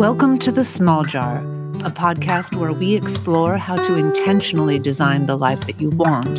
Welcome 0.00 0.38
to 0.38 0.50
The 0.50 0.64
Small 0.64 1.04
Jar, 1.04 1.36
a 1.84 1.90
podcast 1.90 2.58
where 2.58 2.72
we 2.72 2.94
explore 2.94 3.58
how 3.58 3.76
to 3.76 3.96
intentionally 3.96 4.78
design 4.78 5.26
the 5.26 5.36
life 5.36 5.66
that 5.66 5.78
you 5.78 5.90
want 5.90 6.38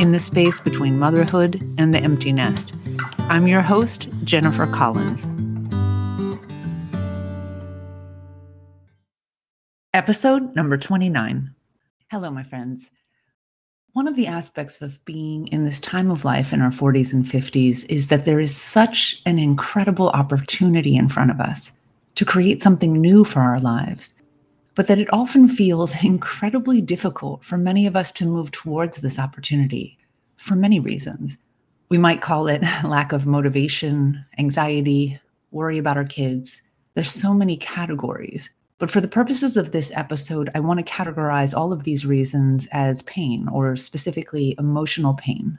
in 0.00 0.12
the 0.12 0.18
space 0.18 0.62
between 0.62 0.98
motherhood 0.98 1.60
and 1.76 1.92
the 1.92 1.98
empty 1.98 2.32
nest. 2.32 2.72
I'm 3.28 3.46
your 3.46 3.60
host, 3.60 4.08
Jennifer 4.24 4.66
Collins. 4.66 5.26
Episode 9.92 10.56
number 10.56 10.78
29. 10.78 11.54
Hello, 12.10 12.30
my 12.30 12.42
friends. 12.42 12.88
One 13.92 14.08
of 14.08 14.16
the 14.16 14.26
aspects 14.26 14.80
of 14.80 15.04
being 15.04 15.48
in 15.48 15.66
this 15.66 15.80
time 15.80 16.10
of 16.10 16.24
life 16.24 16.54
in 16.54 16.62
our 16.62 16.70
40s 16.70 17.12
and 17.12 17.26
50s 17.26 17.84
is 17.90 18.08
that 18.08 18.24
there 18.24 18.40
is 18.40 18.56
such 18.56 19.20
an 19.26 19.38
incredible 19.38 20.08
opportunity 20.08 20.96
in 20.96 21.10
front 21.10 21.30
of 21.30 21.40
us 21.40 21.72
to 22.14 22.24
create 22.24 22.62
something 22.62 22.92
new 22.92 23.24
for 23.24 23.40
our 23.40 23.58
lives, 23.58 24.14
but 24.74 24.86
that 24.86 24.98
it 24.98 25.12
often 25.12 25.48
feels 25.48 26.04
incredibly 26.04 26.80
difficult 26.80 27.44
for 27.44 27.58
many 27.58 27.86
of 27.86 27.96
us 27.96 28.10
to 28.12 28.26
move 28.26 28.50
towards 28.50 28.98
this 28.98 29.18
opportunity 29.18 29.98
for 30.36 30.56
many 30.56 30.80
reasons. 30.80 31.38
We 31.88 31.98
might 31.98 32.20
call 32.20 32.48
it 32.48 32.62
lack 32.84 33.12
of 33.12 33.26
motivation, 33.26 34.24
anxiety, 34.38 35.20
worry 35.50 35.78
about 35.78 35.96
our 35.96 36.04
kids. 36.04 36.62
There's 36.94 37.10
so 37.10 37.34
many 37.34 37.56
categories. 37.56 38.50
But 38.78 38.90
for 38.90 39.00
the 39.00 39.08
purposes 39.08 39.56
of 39.56 39.70
this 39.70 39.92
episode, 39.94 40.50
I 40.56 40.60
want 40.60 40.84
to 40.84 40.92
categorize 40.92 41.56
all 41.56 41.72
of 41.72 41.84
these 41.84 42.04
reasons 42.04 42.66
as 42.72 43.04
pain, 43.04 43.46
or 43.48 43.76
specifically 43.76 44.56
emotional 44.58 45.14
pain. 45.14 45.58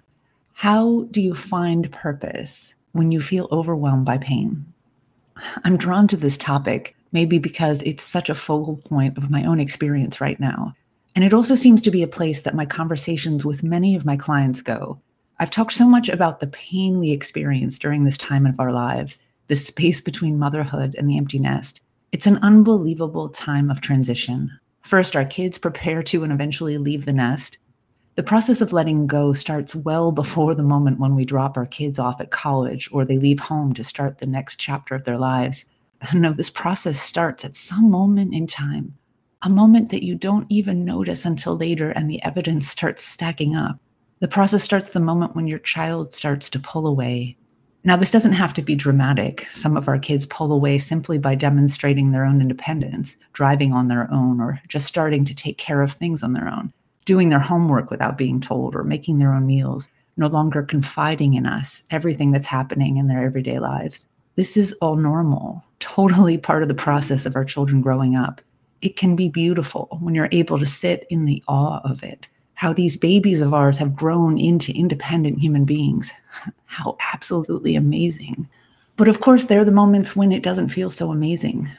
How 0.52 1.08
do 1.09 1.22
you 1.22 1.33
find 1.33 1.89
purpose 1.91 2.75
when 2.91 3.11
you 3.11 3.22
feel 3.22 3.47
overwhelmed 3.52 4.05
by 4.05 4.17
pain? 4.17 4.72
I'm 5.63 5.77
drawn 5.77 6.07
to 6.09 6.17
this 6.17 6.37
topic, 6.37 6.95
maybe 7.11 7.39
because 7.39 7.81
it's 7.81 8.03
such 8.03 8.30
a 8.30 8.35
focal 8.35 8.77
point 8.77 9.17
of 9.17 9.30
my 9.30 9.44
own 9.45 9.59
experience 9.59 10.21
right 10.21 10.39
now. 10.39 10.73
And 11.16 11.23
it 11.23 11.33
also 11.33 11.55
seems 11.55 11.81
to 11.81 11.91
be 11.91 12.03
a 12.03 12.08
place 12.08 12.41
that 12.41 12.55
my 12.55 12.66
conversations 12.66 13.45
with 13.45 13.63
many 13.63 13.95
of 13.95 14.05
my 14.05 14.17
clients 14.17 14.61
go. 14.61 14.99
I've 15.39 15.52
talked 15.52 15.73
so 15.73 15.88
much 15.88 16.09
about 16.09 16.39
the 16.39 16.47
pain 16.47 16.99
we 16.99 17.11
experience 17.11 17.77
during 17.77 18.03
this 18.03 18.17
time 18.17 18.45
of 18.45 18.59
our 18.59 18.71
lives, 18.71 19.19
the 19.47 19.55
space 19.55 20.02
between 20.02 20.39
motherhood 20.39 20.95
and 20.97 21.09
the 21.09 21.17
empty 21.17 21.39
nest, 21.39 21.81
it's 22.13 22.27
an 22.27 22.38
unbelievable 22.43 23.27
time 23.30 23.71
of 23.71 23.81
transition. 23.81 24.52
First, 24.83 25.15
our 25.15 25.25
kids 25.25 25.58
prepare 25.58 26.03
to 26.03 26.23
and 26.23 26.31
eventually 26.31 26.77
leave 26.77 27.05
the 27.05 27.11
nest. 27.11 27.58
The 28.16 28.23
process 28.23 28.61
of 28.61 28.73
letting 28.73 29.08
go 29.08 29.33
starts 29.33 29.75
well 29.75 30.11
before 30.11 30.53
the 30.53 30.61
moment 30.61 31.00
when 31.00 31.16
we 31.16 31.25
drop 31.25 31.58
our 31.58 31.66
kids 31.66 31.97
off 31.97 32.22
at 32.22 32.30
college 32.30 32.88
or 32.92 33.05
they 33.05 33.17
leave 33.17 33.39
home 33.39 33.73
to 33.73 33.83
start 33.83 34.20
the 34.20 34.28
next 34.28 34.58
chapter 34.58 34.94
of 34.94 35.03
their 35.03 35.17
lives. 35.17 35.66
No, 36.14 36.33
this 36.33 36.50
process 36.50 37.00
starts 37.00 37.45
at 37.45 37.55
some 37.55 37.89
moment 37.89 38.33
in 38.33 38.45
time, 38.45 38.97
a 39.42 39.50
moment 39.50 39.89
that 39.89 40.03
you 40.03 40.16
don't 40.16 40.45
even 40.50 40.83
notice 40.83 41.23
until 41.23 41.55
later 41.55 41.92
and 41.92 42.09
the 42.09 42.22
evidence 42.23 42.67
starts 42.67 43.05
stacking 43.05 43.55
up. 43.55 43.80
The 44.20 44.27
process 44.27 44.64
starts 44.64 44.89
the 44.89 45.00
moment 45.00 45.33
when 45.33 45.48
your 45.48 45.59
child 45.59 46.14
starts 46.14 46.50
to 46.50 46.59
pull 46.59 46.88
away, 46.88 47.38
now, 47.86 47.98
this 47.98 48.11
doesn't 48.11 48.31
have 48.33 48.53
to 48.53 48.61
be 48.61 48.75
dramatic. 48.75 49.45
Some 49.52 49.75
of 49.75 49.89
our 49.89 50.00
kids 50.00 50.25
pull 50.25 50.53
away 50.53 50.77
simply 50.77 51.17
by 51.17 51.36
demonstrating 51.36 52.11
their 52.11 52.23
own 52.23 52.39
independence, 52.39 53.17
driving 53.33 53.73
on 53.73 53.89
their 53.89 54.09
own, 54.09 54.39
or 54.39 54.61
just 54.70 54.88
starting 54.88 55.25
to 55.25 55.36
take 55.36 55.58
care 55.58 55.81
of 55.81 55.92
things 55.92 56.23
on 56.23 56.31
their 56.31 56.48
own, 56.48 56.72
doing 57.05 57.29
their 57.29 57.39
homework 57.39 57.91
without 57.91 58.17
being 58.17 58.39
told, 58.39 58.75
or 58.75 58.83
making 58.83 59.19
their 59.19 59.33
own 59.33 59.45
meals, 59.45 59.89
no 60.17 60.27
longer 60.27 60.63
confiding 60.63 61.33
in 61.33 61.45
us 61.45 61.83
everything 61.89 62.31
that's 62.31 62.47
happening 62.47 62.97
in 62.97 63.07
their 63.07 63.23
everyday 63.23 63.59
lives. 63.59 64.07
This 64.35 64.57
is 64.57 64.73
all 64.81 64.95
normal, 64.95 65.63
totally 65.79 66.37
part 66.37 66.63
of 66.63 66.67
the 66.67 66.75
process 66.75 67.25
of 67.25 67.35
our 67.35 67.45
children 67.45 67.81
growing 67.81 68.15
up. 68.15 68.41
It 68.81 68.97
can 68.97 69.15
be 69.15 69.29
beautiful 69.29 69.87
when 70.01 70.15
you're 70.15 70.29
able 70.31 70.58
to 70.59 70.65
sit 70.65 71.05
in 71.09 71.25
the 71.25 71.43
awe 71.47 71.80
of 71.83 72.03
it 72.03 72.27
how 72.63 72.71
these 72.71 72.95
babies 72.95 73.42
of 73.42 73.53
ours 73.53 73.77
have 73.77 73.93
grown 73.93 74.37
into 74.37 74.71
independent 74.71 75.37
human 75.39 75.65
beings. 75.65 76.13
How 76.65 76.95
absolutely 77.13 77.75
amazing. 77.75 78.47
But 78.95 79.09
of 79.09 79.19
course, 79.19 79.45
there 79.45 79.59
are 79.59 79.65
the 79.65 79.71
moments 79.71 80.15
when 80.15 80.31
it 80.31 80.43
doesn't 80.43 80.69
feel 80.69 80.89
so 80.89 81.11
amazing. 81.11 81.69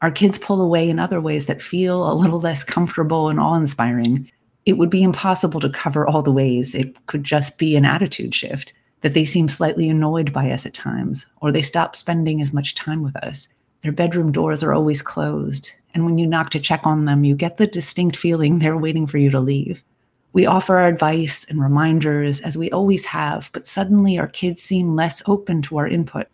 Our 0.00 0.10
kids 0.10 0.38
pull 0.38 0.62
away 0.62 0.88
in 0.88 0.98
other 0.98 1.20
ways 1.20 1.44
that 1.44 1.60
feel 1.60 2.10
a 2.10 2.14
little 2.14 2.40
less 2.40 2.64
comfortable 2.64 3.28
and 3.28 3.38
awe 3.38 3.54
inspiring. 3.54 4.30
It 4.66 4.74
would 4.74 4.90
be 4.90 5.02
impossible 5.02 5.60
to 5.60 5.70
cover 5.70 6.06
all 6.06 6.22
the 6.22 6.32
ways. 6.32 6.74
It 6.74 7.06
could 7.06 7.24
just 7.24 7.58
be 7.58 7.76
an 7.76 7.84
attitude 7.84 8.34
shift 8.34 8.72
that 9.00 9.14
they 9.14 9.24
seem 9.24 9.48
slightly 9.48 9.88
annoyed 9.88 10.32
by 10.32 10.50
us 10.50 10.66
at 10.66 10.74
times, 10.74 11.26
or 11.40 11.50
they 11.50 11.62
stop 11.62 11.96
spending 11.96 12.40
as 12.42 12.52
much 12.52 12.74
time 12.74 13.02
with 13.02 13.16
us. 13.16 13.48
Their 13.82 13.92
bedroom 13.92 14.30
doors 14.30 14.62
are 14.62 14.74
always 14.74 15.00
closed, 15.00 15.72
and 15.94 16.04
when 16.04 16.18
you 16.18 16.26
knock 16.26 16.50
to 16.50 16.60
check 16.60 16.86
on 16.86 17.06
them, 17.06 17.24
you 17.24 17.34
get 17.34 17.56
the 17.56 17.66
distinct 17.66 18.16
feeling 18.16 18.58
they're 18.58 18.76
waiting 18.76 19.06
for 19.06 19.16
you 19.18 19.30
to 19.30 19.40
leave. 19.40 19.82
We 20.32 20.46
offer 20.46 20.76
our 20.76 20.86
advice 20.86 21.44
and 21.48 21.60
reminders 21.60 22.40
as 22.42 22.56
we 22.56 22.70
always 22.70 23.06
have, 23.06 23.50
but 23.52 23.66
suddenly 23.66 24.18
our 24.18 24.28
kids 24.28 24.62
seem 24.62 24.94
less 24.94 25.22
open 25.26 25.62
to 25.62 25.78
our 25.78 25.88
input. 25.88 26.28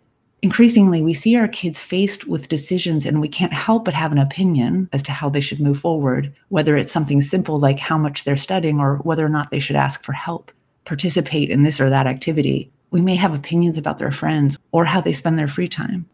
Increasingly, 0.47 1.03
we 1.03 1.13
see 1.13 1.35
our 1.35 1.49
kids 1.49 1.83
faced 1.83 2.29
with 2.29 2.47
decisions 2.49 3.05
and 3.05 3.21
we 3.21 3.27
can't 3.27 3.53
help 3.53 3.85
but 3.85 3.95
have 3.95 4.13
an 4.13 4.19
opinion 4.19 4.89
as 4.93 5.03
to 5.03 5.11
how 5.11 5.29
they 5.29 5.41
should 5.41 5.59
move 5.59 5.81
forward, 5.81 6.33
whether 6.51 6.77
it's 6.77 6.93
something 6.93 7.21
simple 7.21 7.59
like 7.59 7.81
how 7.81 7.99
much 7.99 8.23
they're 8.23 8.37
studying 8.37 8.79
or 8.79 8.99
whether 8.99 9.27
or 9.27 9.29
not 9.29 9.51
they 9.51 9.59
should 9.59 9.75
ask 9.75 10.05
for 10.05 10.13
help, 10.13 10.53
participate 10.85 11.51
in 11.51 11.65
this 11.65 11.81
or 11.81 11.91
that 11.91 12.07
activity. 12.07 12.71
We 12.93 13.01
may 13.01 13.17
have 13.17 13.35
opinions 13.35 13.77
about 13.77 13.99
their 13.99 14.13
friends 14.13 14.57
or 14.71 14.85
how 14.85 15.01
they 15.01 15.13
spend 15.13 15.37
their 15.37 15.49
free 15.49 15.67
time 15.67 16.09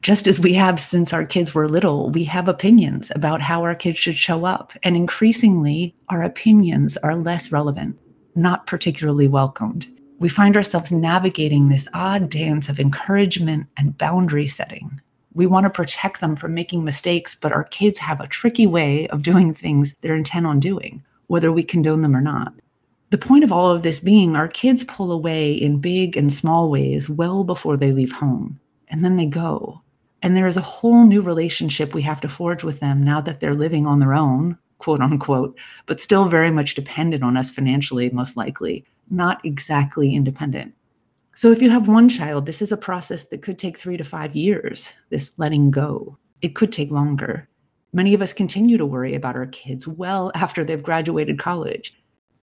just 0.00 0.26
as 0.26 0.40
we 0.40 0.54
have 0.54 0.80
since 0.80 1.12
our 1.12 1.26
kids 1.26 1.54
were 1.54 1.68
little, 1.68 2.08
we 2.08 2.24
have 2.24 2.48
opinions 2.48 3.12
about 3.14 3.40
how 3.40 3.62
our 3.62 3.74
kids 3.74 3.98
should 3.98 4.16
show 4.16 4.44
up. 4.44 4.74
And 4.82 4.96
increasingly, 4.96 5.94
our 6.10 6.22
opinions 6.22 6.98
are 6.98 7.16
less 7.16 7.50
relevant, 7.50 7.98
not 8.34 8.66
particularly 8.66 9.28
welcomed. 9.28 9.88
We 10.24 10.30
find 10.30 10.56
ourselves 10.56 10.90
navigating 10.90 11.68
this 11.68 11.86
odd 11.92 12.30
dance 12.30 12.70
of 12.70 12.80
encouragement 12.80 13.66
and 13.76 13.98
boundary 13.98 14.46
setting. 14.46 15.02
We 15.34 15.44
want 15.44 15.64
to 15.64 15.70
protect 15.70 16.22
them 16.22 16.34
from 16.34 16.54
making 16.54 16.82
mistakes, 16.82 17.34
but 17.34 17.52
our 17.52 17.64
kids 17.64 17.98
have 17.98 18.22
a 18.22 18.26
tricky 18.26 18.66
way 18.66 19.06
of 19.08 19.20
doing 19.20 19.52
things 19.52 19.94
they're 20.00 20.16
intent 20.16 20.46
on 20.46 20.60
doing, 20.60 21.04
whether 21.26 21.52
we 21.52 21.62
condone 21.62 22.00
them 22.00 22.16
or 22.16 22.22
not. 22.22 22.54
The 23.10 23.18
point 23.18 23.44
of 23.44 23.52
all 23.52 23.70
of 23.70 23.82
this 23.82 24.00
being 24.00 24.34
our 24.34 24.48
kids 24.48 24.82
pull 24.82 25.12
away 25.12 25.52
in 25.52 25.82
big 25.82 26.16
and 26.16 26.32
small 26.32 26.70
ways 26.70 27.10
well 27.10 27.44
before 27.44 27.76
they 27.76 27.92
leave 27.92 28.12
home, 28.12 28.58
and 28.88 29.04
then 29.04 29.16
they 29.16 29.26
go 29.26 29.82
and 30.22 30.34
there 30.34 30.46
is 30.46 30.56
a 30.56 30.62
whole 30.62 31.04
new 31.04 31.20
relationship 31.20 31.92
we 31.92 32.00
have 32.00 32.22
to 32.22 32.30
forge 32.30 32.64
with 32.64 32.80
them 32.80 33.02
now 33.02 33.20
that 33.20 33.40
they're 33.40 33.52
living 33.52 33.86
on 33.86 33.98
their 33.98 34.14
own, 34.14 34.56
quote 34.78 35.02
unquote, 35.02 35.54
but 35.84 36.00
still 36.00 36.30
very 36.30 36.50
much 36.50 36.74
dependent 36.74 37.22
on 37.22 37.36
us 37.36 37.50
financially, 37.50 38.08
most 38.08 38.34
likely, 38.34 38.86
not 39.10 39.44
exactly 39.44 40.14
independent. 40.14 40.74
So 41.34 41.50
if 41.50 41.60
you 41.60 41.70
have 41.70 41.88
one 41.88 42.08
child, 42.08 42.46
this 42.46 42.62
is 42.62 42.70
a 42.70 42.76
process 42.76 43.26
that 43.26 43.42
could 43.42 43.58
take 43.58 43.76
three 43.76 43.96
to 43.96 44.04
five 44.04 44.36
years, 44.36 44.88
this 45.10 45.32
letting 45.36 45.70
go. 45.70 46.16
It 46.42 46.54
could 46.54 46.72
take 46.72 46.90
longer. 46.90 47.48
Many 47.92 48.14
of 48.14 48.22
us 48.22 48.32
continue 48.32 48.76
to 48.76 48.86
worry 48.86 49.14
about 49.14 49.36
our 49.36 49.46
kids 49.46 49.88
well 49.88 50.30
after 50.34 50.64
they've 50.64 50.82
graduated 50.82 51.38
college. 51.38 51.94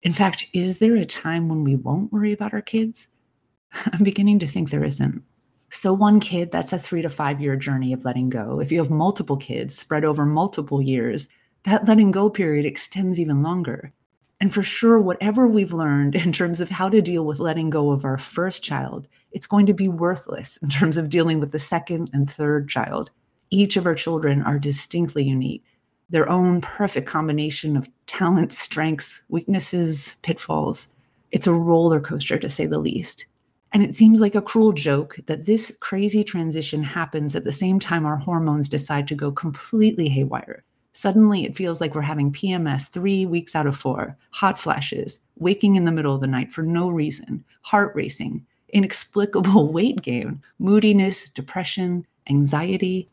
In 0.03 0.14
fact, 0.14 0.46
is 0.53 0.78
there 0.78 0.96
a 0.96 1.06
time 1.06 1.50
when 1.50 1.64
we 1.64 1.75
won't 1.75 2.12
worry 2.12 2.31
about 2.31 2.53
our 2.53 2.62
kids? 2.62 3.08
I'm 3.86 4.03
beginning 4.03 4.40
to 4.40 4.47
think 4.47 4.70
there 4.70 4.84
isn't. 4.84 5.24
So, 5.72 5.94
one 5.94 6.20
kid, 6.20 6.52
that's 6.52 6.74
a 6.74 6.80
three 6.80 7.03
to 7.03 7.09
five 7.09 7.40
year 7.40 7.56
journey 7.56 7.94
of 7.94 8.06
letting 8.06 8.30
go. 8.30 8.59
If 8.59 8.72
you 8.72 8.80
have 8.80 8.90
multiple 8.90 9.38
kids 9.38 9.78
spread 9.78 10.03
over 10.03 10.26
multiple 10.26 10.81
years, 10.81 11.28
that 11.66 11.86
letting 11.88 12.12
go 12.12 12.30
period 12.30 12.66
extends 12.66 13.20
even 13.20 13.44
longer. 13.44 13.94
And 14.41 14.53
for 14.53 14.63
sure, 14.63 15.00
whatever 15.00 15.47
we've 15.47 15.73
learned 15.73 16.16
in 16.25 16.31
terms 16.31 16.61
of 16.61 16.69
how 16.69 16.89
to 16.89 17.01
deal 17.01 17.25
with 17.25 17.39
letting 17.39 17.69
go 17.69 17.91
of 17.91 18.05
our 18.05 18.17
first 18.17 18.63
child, 18.63 19.07
it's 19.31 19.47
going 19.47 19.66
to 19.66 19.73
be 19.73 19.88
worthless 19.88 20.57
in 20.57 20.69
terms 20.69 20.97
of 20.97 21.09
dealing 21.09 21.40
with 21.40 21.52
the 21.52 21.59
second 21.59 22.09
and 22.14 22.29
third 22.29 22.69
child. 22.69 23.11
Each 23.52 23.78
of 23.78 23.85
our 23.85 23.96
children 23.96 24.41
are 24.43 24.59
distinctly 24.59 25.23
unique, 25.23 25.64
their 26.09 26.29
own 26.29 26.61
perfect 26.61 27.08
combination 27.08 27.75
of 27.75 27.90
talents, 28.08 28.58
strengths, 28.58 29.22
weaknesses, 29.29 30.16
pitfalls. 30.22 30.90
It's 31.31 31.47
a 31.47 31.53
roller 31.53 31.99
coaster 31.99 32.40
to 32.40 32.49
say 32.49 32.66
the 32.66 32.79
least. 32.79 33.25
And 33.72 33.84
it 33.84 33.93
seems 33.93 34.19
like 34.19 34.34
a 34.34 34.41
cruel 34.41 34.73
joke 34.73 35.17
that 35.28 35.46
this 35.46 35.75
crazy 35.79 36.23
transition 36.23 36.81
happens 36.81 37.35
at 37.35 37.43
the 37.43 37.52
same 37.52 37.79
time 37.79 38.05
our 38.05 38.17
hormones 38.17 38.67
decide 38.67 39.08
to 39.09 39.16
go 39.16 39.31
completely 39.31 40.09
haywire. 40.09 40.64
Suddenly, 40.99 41.46
it 41.46 41.55
feels 41.55 41.79
like 41.79 41.96
we're 41.96 42.01
having 42.01 42.29
PMS 42.29 42.90
three 42.90 43.25
weeks 43.25 43.55
out 43.55 43.66
of 43.66 43.78
four, 43.78 44.17
hot 44.31 44.59
flashes, 44.59 45.19
waking 45.37 45.78
in 45.78 45.85
the 45.85 45.93
middle 45.93 46.13
of 46.13 46.19
the 46.19 46.28
night 46.28 46.51
for 46.51 46.61
no 46.61 46.90
reason, 46.90 47.46
heart 47.61 47.96
racing, 47.96 48.46
inexplicable 48.73 49.72
weight 49.72 50.01
gain, 50.01 50.41
moodiness, 50.59 51.29
depression, 51.29 52.05
anxiety, 52.29 53.07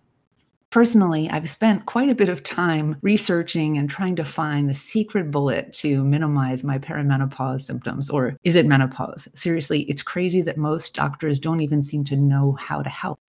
Personally, 0.70 1.30
I've 1.30 1.48
spent 1.48 1.86
quite 1.86 2.10
a 2.10 2.14
bit 2.14 2.28
of 2.28 2.42
time 2.42 2.96
researching 3.00 3.78
and 3.78 3.88
trying 3.88 4.16
to 4.16 4.24
find 4.24 4.68
the 4.68 4.74
secret 4.74 5.30
bullet 5.30 5.72
to 5.74 6.02
minimize 6.04 6.64
my 6.64 6.76
perimenopause 6.76 7.62
symptoms. 7.62 8.10
Or 8.10 8.36
is 8.42 8.56
it 8.56 8.66
menopause? 8.66 9.28
Seriously, 9.32 9.82
it's 9.82 10.02
crazy 10.02 10.42
that 10.42 10.58
most 10.58 10.92
doctors 10.92 11.38
don't 11.38 11.60
even 11.60 11.82
seem 11.84 12.04
to 12.06 12.16
know 12.16 12.58
how 12.60 12.82
to 12.82 12.90
help. 12.90 13.20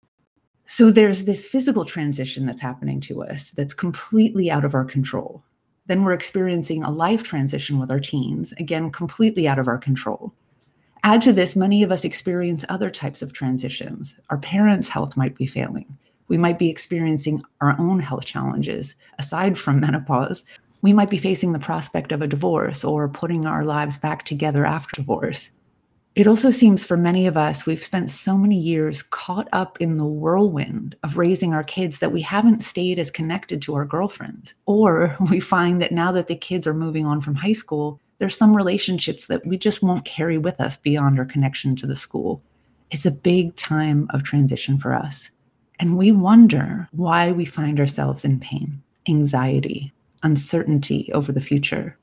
So 0.70 0.92
there's 0.92 1.24
this 1.24 1.48
physical 1.48 1.86
transition 1.86 2.46
that's 2.46 2.62
happening 2.62 3.00
to 3.02 3.24
us 3.24 3.52
that's 3.52 3.74
completely 3.74 4.52
out 4.52 4.66
of 4.66 4.76
our 4.76 4.84
control. 4.84 5.42
Then 5.86 6.04
we're 6.04 6.12
experiencing 6.12 6.84
a 6.84 6.92
life 6.92 7.24
transition 7.24 7.80
with 7.80 7.90
our 7.90 8.02
teens, 8.02 8.54
again, 8.60 8.92
completely 8.92 9.48
out 9.48 9.60
of 9.60 9.70
our 9.70 9.78
control. 9.78 10.34
Add 11.04 11.22
to 11.22 11.32
this, 11.32 11.56
many 11.56 11.84
of 11.84 11.92
us 11.92 12.04
experience 12.04 12.66
other 12.68 12.90
types 12.90 13.22
of 13.22 13.32
transitions. 13.32 14.14
Our 14.30 14.38
parents' 14.40 14.90
health 14.90 15.16
might 15.16 15.38
be 15.38 15.46
failing. 15.46 15.98
We 16.28 16.38
might 16.38 16.60
be 16.60 16.70
experiencing 16.70 17.42
our 17.62 17.80
own 17.80 18.02
health 18.02 18.26
challenges 18.26 18.96
aside 19.20 19.58
from 19.58 19.80
menopause. 19.80 20.44
We 20.82 20.92
might 20.92 21.10
be 21.10 21.18
facing 21.18 21.54
the 21.54 21.60
prospect 21.60 22.12
of 22.12 22.22
a 22.22 22.28
divorce 22.28 22.84
or 22.84 23.08
putting 23.08 23.46
our 23.46 23.64
lives 23.64 23.98
back 23.98 24.26
together 24.26 24.66
after 24.66 24.98
divorce. 24.98 25.50
It 26.18 26.26
also 26.26 26.50
seems 26.50 26.84
for 26.84 26.98
many 26.98 27.28
of 27.28 27.38
us, 27.38 27.68
we've 27.68 27.84
spent 27.84 28.10
so 28.10 28.36
many 28.36 28.58
years 28.58 29.04
caught 29.04 29.48
up 29.54 29.80
in 29.80 29.98
the 29.98 30.04
whirlwind 30.04 30.96
of 31.04 31.16
raising 31.16 31.54
our 31.54 31.64
kids 31.64 32.00
that 32.00 32.12
we 32.12 32.22
haven't 32.24 32.64
stayed 32.64 32.98
as 32.98 33.12
connected 33.12 33.62
to 33.62 33.76
our 33.76 33.86
girlfriends. 33.86 34.56
Or 34.66 35.16
we 35.30 35.40
find 35.40 35.80
that 35.80 35.92
now 35.92 36.12
that 36.14 36.26
the 36.26 36.36
kids 36.36 36.66
are 36.66 36.74
moving 36.74 37.06
on 37.06 37.22
from 37.22 37.36
high 37.36 37.54
school, 37.54 38.00
there's 38.18 38.36
some 38.36 38.58
relationships 38.58 39.28
that 39.28 39.46
we 39.46 39.60
just 39.60 39.84
won't 39.84 40.06
carry 40.06 40.40
with 40.40 40.60
us 40.60 40.76
beyond 40.76 41.20
our 41.20 41.26
connection 41.26 41.76
to 41.76 41.86
the 41.86 41.96
school. 41.96 42.42
It's 42.90 43.06
a 43.06 43.12
big 43.12 43.56
time 43.56 44.08
of 44.10 44.24
transition 44.24 44.80
for 44.80 44.96
us. 44.96 45.30
And 45.80 46.00
we 46.00 46.12
wonder 46.12 46.90
why 46.94 47.32
we 47.32 47.46
find 47.46 47.80
ourselves 47.80 48.26
in 48.26 48.40
pain, 48.40 48.82
anxiety, 49.08 49.94
uncertainty 50.24 51.12
over 51.14 51.32
the 51.32 51.42
future. 51.42 51.96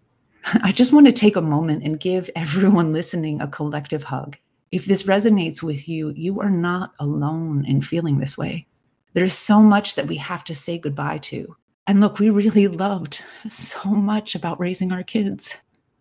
I 0.63 0.73
just 0.73 0.93
want 0.93 1.07
to 1.07 1.13
take 1.13 1.37
a 1.37 1.43
moment 1.43 1.85
and 1.85 1.99
give 1.99 2.29
everyone 2.37 2.93
listening 2.93 3.41
a 3.41 3.49
collective 3.49 4.05
hug. 4.05 4.37
If 4.71 4.87
this 4.87 5.05
resonates 5.05 5.63
with 5.63 5.89
you, 5.89 6.13
you 6.17 6.41
are 6.41 6.51
not 6.51 6.93
alone 6.99 7.65
in 7.67 7.81
feeling 7.81 8.19
this 8.19 8.37
way. 8.37 8.67
There's 9.15 9.33
so 9.33 9.61
much 9.61 9.95
that 9.95 10.09
we 10.09 10.17
have 10.17 10.45
to 10.45 10.55
say 10.55 10.77
goodbye 10.77 11.19
to. 11.19 11.57
And 11.87 12.01
look, 12.01 12.19
we 12.19 12.31
really 12.31 12.67
loved 12.69 13.21
so 13.47 13.89
much 13.91 14.35
about 14.35 14.61
raising 14.61 14.93
our 14.93 15.03
kids. 15.03 15.55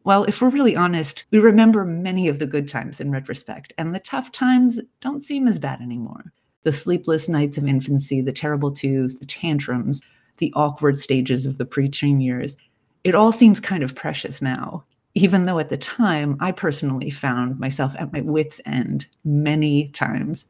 Well, 0.03 0.25
if 0.25 0.41
we're 0.41 0.49
really 0.49 0.75
honest, 0.75 1.25
we 1.31 1.39
remember 1.39 1.85
many 1.85 2.27
of 2.27 2.39
the 2.39 2.47
good 2.47 2.67
times 2.67 2.99
in 2.99 3.11
retrospect, 3.11 3.71
and 3.77 3.93
the 3.93 3.99
tough 3.99 4.31
times 4.31 4.81
don't 4.99 5.23
seem 5.23 5.47
as 5.47 5.59
bad 5.59 5.81
anymore. 5.81 6.33
The 6.63 6.71
sleepless 6.71 7.29
nights 7.29 7.57
of 7.57 7.67
infancy, 7.67 8.21
the 8.21 8.33
terrible 8.33 8.71
twos, 8.71 9.15
the 9.15 9.25
tantrums, 9.25 10.01
the 10.37 10.51
awkward 10.55 10.99
stages 10.99 11.45
of 11.45 11.57
the 11.57 11.65
preteen 11.65 12.21
years, 12.21 12.57
it 13.03 13.15
all 13.15 13.31
seems 13.31 13.59
kind 13.59 13.83
of 13.83 13.95
precious 13.95 14.41
now, 14.41 14.83
even 15.13 15.45
though 15.45 15.59
at 15.59 15.69
the 15.69 15.77
time 15.77 16.37
I 16.39 16.51
personally 16.51 17.09
found 17.09 17.59
myself 17.59 17.93
at 17.99 18.13
my 18.13 18.21
wits' 18.21 18.61
end 18.65 19.07
many 19.23 19.89
times. 19.89 20.45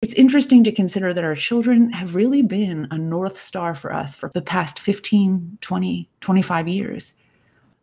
It's 0.00 0.14
interesting 0.14 0.62
to 0.62 0.70
consider 0.70 1.12
that 1.12 1.24
our 1.24 1.34
children 1.34 1.90
have 1.90 2.14
really 2.14 2.42
been 2.42 2.86
a 2.92 2.98
North 2.98 3.40
Star 3.40 3.74
for 3.74 3.92
us 3.92 4.14
for 4.14 4.30
the 4.32 4.40
past 4.40 4.78
15, 4.78 5.58
20, 5.60 6.08
25 6.20 6.68
years. 6.68 7.14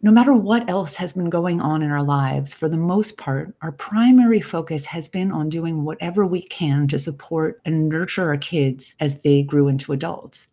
No 0.02 0.12
matter 0.12 0.34
what 0.34 0.70
else 0.70 0.96
has 0.96 1.14
been 1.14 1.30
going 1.30 1.60
on 1.60 1.82
in 1.82 1.92
our 1.92 2.04
lives, 2.04 2.54
for 2.54 2.70
the 2.70 2.78
most 2.78 3.18
part, 3.18 3.54
our 3.62 3.72
primary 3.74 4.40
focus 4.40 4.86
has 4.86 5.10
been 5.10 5.32
on 5.32 5.50
doing 5.50 5.84
whatever 5.84 6.26
we 6.26 6.42
can 6.44 6.88
to 6.88 7.00
support 7.00 7.60
and 7.66 7.90
nurture 7.90 8.30
our 8.30 8.38
kids 8.38 8.96
as 9.02 9.20
they 9.22 9.44
grew 9.44 9.68
into 9.68 9.92
adults. 9.92 10.48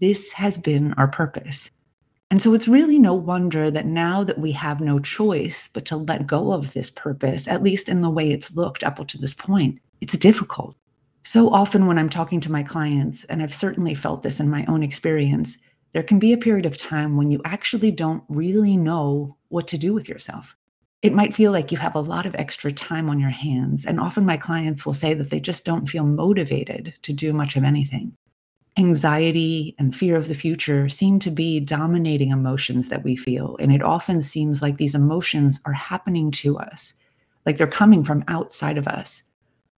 This 0.00 0.32
has 0.32 0.56
been 0.56 0.94
our 0.94 1.08
purpose. 1.08 1.70
And 2.32 2.40
so 2.40 2.54
it's 2.54 2.66
really 2.66 2.98
no 2.98 3.12
wonder 3.12 3.70
that 3.70 3.84
now 3.84 4.24
that 4.24 4.38
we 4.38 4.52
have 4.52 4.80
no 4.80 4.98
choice 4.98 5.68
but 5.70 5.84
to 5.84 5.98
let 5.98 6.26
go 6.26 6.50
of 6.50 6.72
this 6.72 6.88
purpose, 6.88 7.46
at 7.46 7.62
least 7.62 7.90
in 7.90 8.00
the 8.00 8.08
way 8.08 8.30
it's 8.30 8.56
looked 8.56 8.82
up 8.82 9.06
to 9.06 9.18
this 9.18 9.34
point, 9.34 9.80
it's 10.00 10.16
difficult. 10.16 10.74
So 11.24 11.50
often 11.50 11.86
when 11.86 11.98
I'm 11.98 12.08
talking 12.08 12.40
to 12.40 12.50
my 12.50 12.62
clients, 12.62 13.24
and 13.24 13.42
I've 13.42 13.52
certainly 13.52 13.92
felt 13.92 14.22
this 14.22 14.40
in 14.40 14.48
my 14.48 14.64
own 14.64 14.82
experience, 14.82 15.58
there 15.92 16.02
can 16.02 16.18
be 16.18 16.32
a 16.32 16.38
period 16.38 16.64
of 16.64 16.78
time 16.78 17.18
when 17.18 17.30
you 17.30 17.42
actually 17.44 17.90
don't 17.90 18.24
really 18.30 18.78
know 18.78 19.36
what 19.50 19.68
to 19.68 19.76
do 19.76 19.92
with 19.92 20.08
yourself. 20.08 20.56
It 21.02 21.12
might 21.12 21.34
feel 21.34 21.52
like 21.52 21.70
you 21.70 21.76
have 21.76 21.94
a 21.94 22.00
lot 22.00 22.24
of 22.24 22.34
extra 22.36 22.72
time 22.72 23.10
on 23.10 23.20
your 23.20 23.28
hands. 23.28 23.84
And 23.84 24.00
often 24.00 24.24
my 24.24 24.38
clients 24.38 24.86
will 24.86 24.94
say 24.94 25.12
that 25.12 25.28
they 25.28 25.38
just 25.38 25.66
don't 25.66 25.86
feel 25.86 26.04
motivated 26.04 26.94
to 27.02 27.12
do 27.12 27.34
much 27.34 27.56
of 27.56 27.64
anything 27.64 28.16
anxiety 28.78 29.74
and 29.78 29.94
fear 29.94 30.16
of 30.16 30.28
the 30.28 30.34
future 30.34 30.88
seem 30.88 31.18
to 31.18 31.30
be 31.30 31.60
dominating 31.60 32.30
emotions 32.30 32.88
that 32.88 33.04
we 33.04 33.16
feel. 33.16 33.56
And 33.60 33.72
it 33.72 33.82
often 33.82 34.22
seems 34.22 34.62
like 34.62 34.76
these 34.76 34.94
emotions 34.94 35.60
are 35.64 35.72
happening 35.72 36.30
to 36.32 36.58
us, 36.58 36.94
like 37.44 37.58
they're 37.58 37.66
coming 37.66 38.02
from 38.02 38.24
outside 38.28 38.78
of 38.78 38.88
us. 38.88 39.22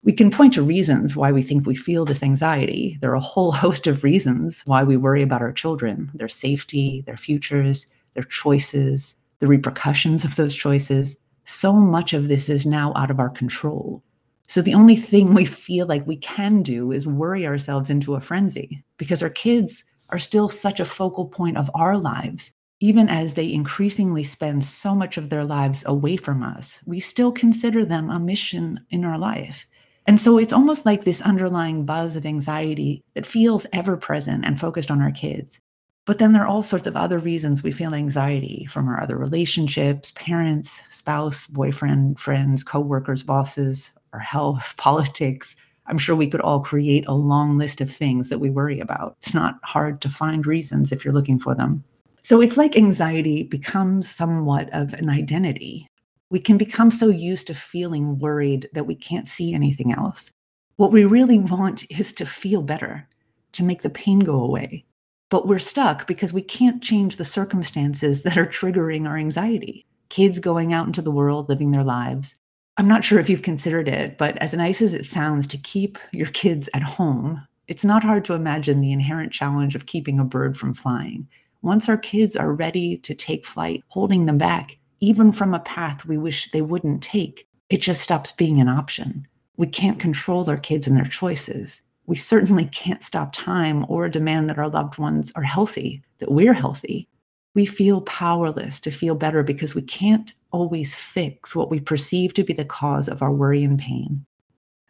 We 0.04 0.12
can 0.12 0.30
point 0.30 0.52
to 0.54 0.62
reasons 0.62 1.16
why 1.16 1.32
we 1.32 1.42
think 1.42 1.66
we 1.66 1.76
feel 1.76 2.04
this 2.04 2.22
anxiety. 2.22 2.98
There 3.00 3.10
are 3.10 3.16
a 3.16 3.20
whole 3.20 3.52
host 3.64 3.86
of 3.86 4.04
reasons 4.04 4.62
why 4.64 4.84
we 4.84 4.96
worry 4.96 5.22
about 5.22 5.42
our 5.42 5.52
children, 5.52 6.10
their 6.14 6.28
safety, 6.28 7.02
their 7.06 7.16
futures, 7.16 7.86
their 8.14 8.24
choices, 8.24 9.16
the 9.40 9.48
repercussions 9.48 10.24
of 10.24 10.36
those 10.36 10.54
choices. 10.54 11.16
So 11.46 11.72
much 11.72 12.12
of 12.12 12.28
this 12.28 12.48
is 12.48 12.64
now 12.64 12.92
out 12.94 13.10
of 13.10 13.18
our 13.18 13.30
control. 13.30 14.02
So 14.46 14.60
the 14.60 14.74
only 14.74 14.96
thing 14.96 15.32
we 15.32 15.44
feel 15.44 15.86
like 15.86 16.06
we 16.06 16.16
can 16.16 16.62
do 16.62 16.92
is 16.92 17.06
worry 17.06 17.46
ourselves 17.46 17.90
into 17.90 18.14
a 18.14 18.20
frenzy 18.20 18.84
because 18.98 19.22
our 19.22 19.30
kids 19.30 19.84
are 20.10 20.18
still 20.18 20.48
such 20.48 20.80
a 20.80 20.84
focal 20.84 21.26
point 21.26 21.56
of 21.56 21.70
our 21.74 21.96
lives. 21.96 22.52
Even 22.80 23.08
as 23.08 23.34
they 23.34 23.50
increasingly 23.50 24.22
spend 24.22 24.64
so 24.64 24.94
much 24.94 25.16
of 25.16 25.30
their 25.30 25.44
lives 25.44 25.82
away 25.86 26.16
from 26.16 26.42
us, 26.42 26.80
we 26.84 27.00
still 27.00 27.32
consider 27.32 27.84
them 27.84 28.10
a 28.10 28.18
mission 28.18 28.80
in 28.90 29.04
our 29.04 29.18
life. 29.18 29.66
And 30.06 30.20
so 30.20 30.36
it's 30.36 30.52
almost 30.52 30.84
like 30.84 31.04
this 31.04 31.22
underlying 31.22 31.86
buzz 31.86 32.14
of 32.14 32.26
anxiety 32.26 33.02
that 33.14 33.26
feels 33.26 33.66
ever 33.72 33.96
present 33.96 34.44
and 34.44 34.60
focused 34.60 34.90
on 34.90 35.00
our 35.00 35.12
kids. 35.12 35.60
But 36.04 36.18
then 36.18 36.32
there 36.32 36.42
are 36.42 36.48
all 36.48 36.62
sorts 36.62 36.86
of 36.86 36.96
other 36.96 37.18
reasons 37.18 37.62
we 37.62 37.72
feel 37.72 37.94
anxiety 37.94 38.66
from 38.66 38.88
our 38.88 39.02
other 39.02 39.16
relationships, 39.16 40.12
parents, 40.14 40.82
spouse, 40.90 41.46
boyfriend, 41.46 42.18
friends, 42.18 42.62
coworkers, 42.62 43.22
bosses, 43.22 43.90
our 44.14 44.20
health, 44.20 44.74
politics. 44.78 45.56
I'm 45.86 45.98
sure 45.98 46.16
we 46.16 46.28
could 46.28 46.40
all 46.40 46.60
create 46.60 47.04
a 47.06 47.12
long 47.12 47.58
list 47.58 47.82
of 47.82 47.94
things 47.94 48.30
that 48.30 48.38
we 48.38 48.48
worry 48.48 48.80
about. 48.80 49.16
It's 49.20 49.34
not 49.34 49.58
hard 49.62 50.00
to 50.00 50.08
find 50.08 50.46
reasons 50.46 50.92
if 50.92 51.04
you're 51.04 51.12
looking 51.12 51.38
for 51.38 51.54
them. 51.54 51.84
So 52.22 52.40
it's 52.40 52.56
like 52.56 52.74
anxiety 52.74 53.42
becomes 53.42 54.08
somewhat 54.08 54.72
of 54.72 54.94
an 54.94 55.10
identity. 55.10 55.86
We 56.30 56.40
can 56.40 56.56
become 56.56 56.90
so 56.90 57.08
used 57.08 57.48
to 57.48 57.54
feeling 57.54 58.18
worried 58.18 58.70
that 58.72 58.86
we 58.86 58.94
can't 58.94 59.28
see 59.28 59.52
anything 59.52 59.92
else. 59.92 60.30
What 60.76 60.90
we 60.90 61.04
really 61.04 61.38
want 61.38 61.84
is 61.90 62.14
to 62.14 62.24
feel 62.24 62.62
better, 62.62 63.06
to 63.52 63.62
make 63.62 63.82
the 63.82 63.90
pain 63.90 64.20
go 64.20 64.40
away. 64.40 64.86
But 65.28 65.46
we're 65.46 65.58
stuck 65.58 66.06
because 66.06 66.32
we 66.32 66.42
can't 66.42 66.82
change 66.82 67.16
the 67.16 67.24
circumstances 67.26 68.22
that 68.24 68.38
are 68.38 68.46
triggering 68.46 69.06
our 69.06 69.18
anxiety. 69.18 69.84
Kids 70.08 70.38
going 70.38 70.72
out 70.72 70.86
into 70.86 71.02
the 71.02 71.10
world, 71.10 71.48
living 71.50 71.72
their 71.72 71.84
lives, 71.84 72.36
I'm 72.76 72.88
not 72.88 73.04
sure 73.04 73.20
if 73.20 73.30
you've 73.30 73.42
considered 73.42 73.88
it, 73.88 74.18
but 74.18 74.36
as 74.38 74.52
nice 74.52 74.82
as 74.82 74.94
it 74.94 75.04
sounds 75.04 75.46
to 75.46 75.58
keep 75.58 75.96
your 76.12 76.26
kids 76.26 76.68
at 76.74 76.82
home, 76.82 77.46
it's 77.68 77.84
not 77.84 78.02
hard 78.02 78.24
to 78.24 78.34
imagine 78.34 78.80
the 78.80 78.90
inherent 78.90 79.32
challenge 79.32 79.76
of 79.76 79.86
keeping 79.86 80.18
a 80.18 80.24
bird 80.24 80.56
from 80.56 80.74
flying. 80.74 81.28
Once 81.62 81.88
our 81.88 81.96
kids 81.96 82.34
are 82.34 82.52
ready 82.52 82.96
to 82.98 83.14
take 83.14 83.46
flight, 83.46 83.82
holding 83.88 84.26
them 84.26 84.38
back, 84.38 84.76
even 84.98 85.30
from 85.30 85.54
a 85.54 85.60
path 85.60 86.04
we 86.04 86.18
wish 86.18 86.50
they 86.50 86.62
wouldn't 86.62 87.02
take, 87.02 87.46
it 87.70 87.80
just 87.80 88.00
stops 88.00 88.32
being 88.32 88.60
an 88.60 88.68
option. 88.68 89.26
We 89.56 89.68
can't 89.68 90.00
control 90.00 90.50
our 90.50 90.56
kids 90.56 90.88
and 90.88 90.96
their 90.96 91.04
choices. 91.04 91.80
We 92.06 92.16
certainly 92.16 92.66
can't 92.66 93.04
stop 93.04 93.32
time 93.32 93.86
or 93.88 94.08
demand 94.08 94.50
that 94.50 94.58
our 94.58 94.68
loved 94.68 94.98
ones 94.98 95.32
are 95.36 95.42
healthy, 95.42 96.02
that 96.18 96.32
we're 96.32 96.52
healthy. 96.52 97.08
We 97.54 97.66
feel 97.66 98.00
powerless 98.00 98.80
to 98.80 98.90
feel 98.90 99.14
better 99.14 99.42
because 99.42 99.74
we 99.74 99.82
can't 99.82 100.32
always 100.50 100.94
fix 100.94 101.54
what 101.54 101.70
we 101.70 101.80
perceive 101.80 102.34
to 102.34 102.44
be 102.44 102.52
the 102.52 102.64
cause 102.64 103.08
of 103.08 103.22
our 103.22 103.32
worry 103.32 103.62
and 103.62 103.78
pain. 103.78 104.26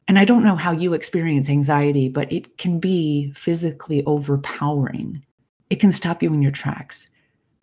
And 0.08 0.18
I 0.18 0.24
don't 0.24 0.44
know 0.44 0.56
how 0.56 0.72
you 0.72 0.92
experience 0.92 1.48
anxiety, 1.48 2.08
but 2.08 2.30
it 2.32 2.58
can 2.58 2.78
be 2.78 3.32
physically 3.32 4.04
overpowering. 4.04 5.24
It 5.70 5.80
can 5.80 5.92
stop 5.92 6.22
you 6.22 6.32
in 6.32 6.42
your 6.42 6.52
tracks. 6.52 7.06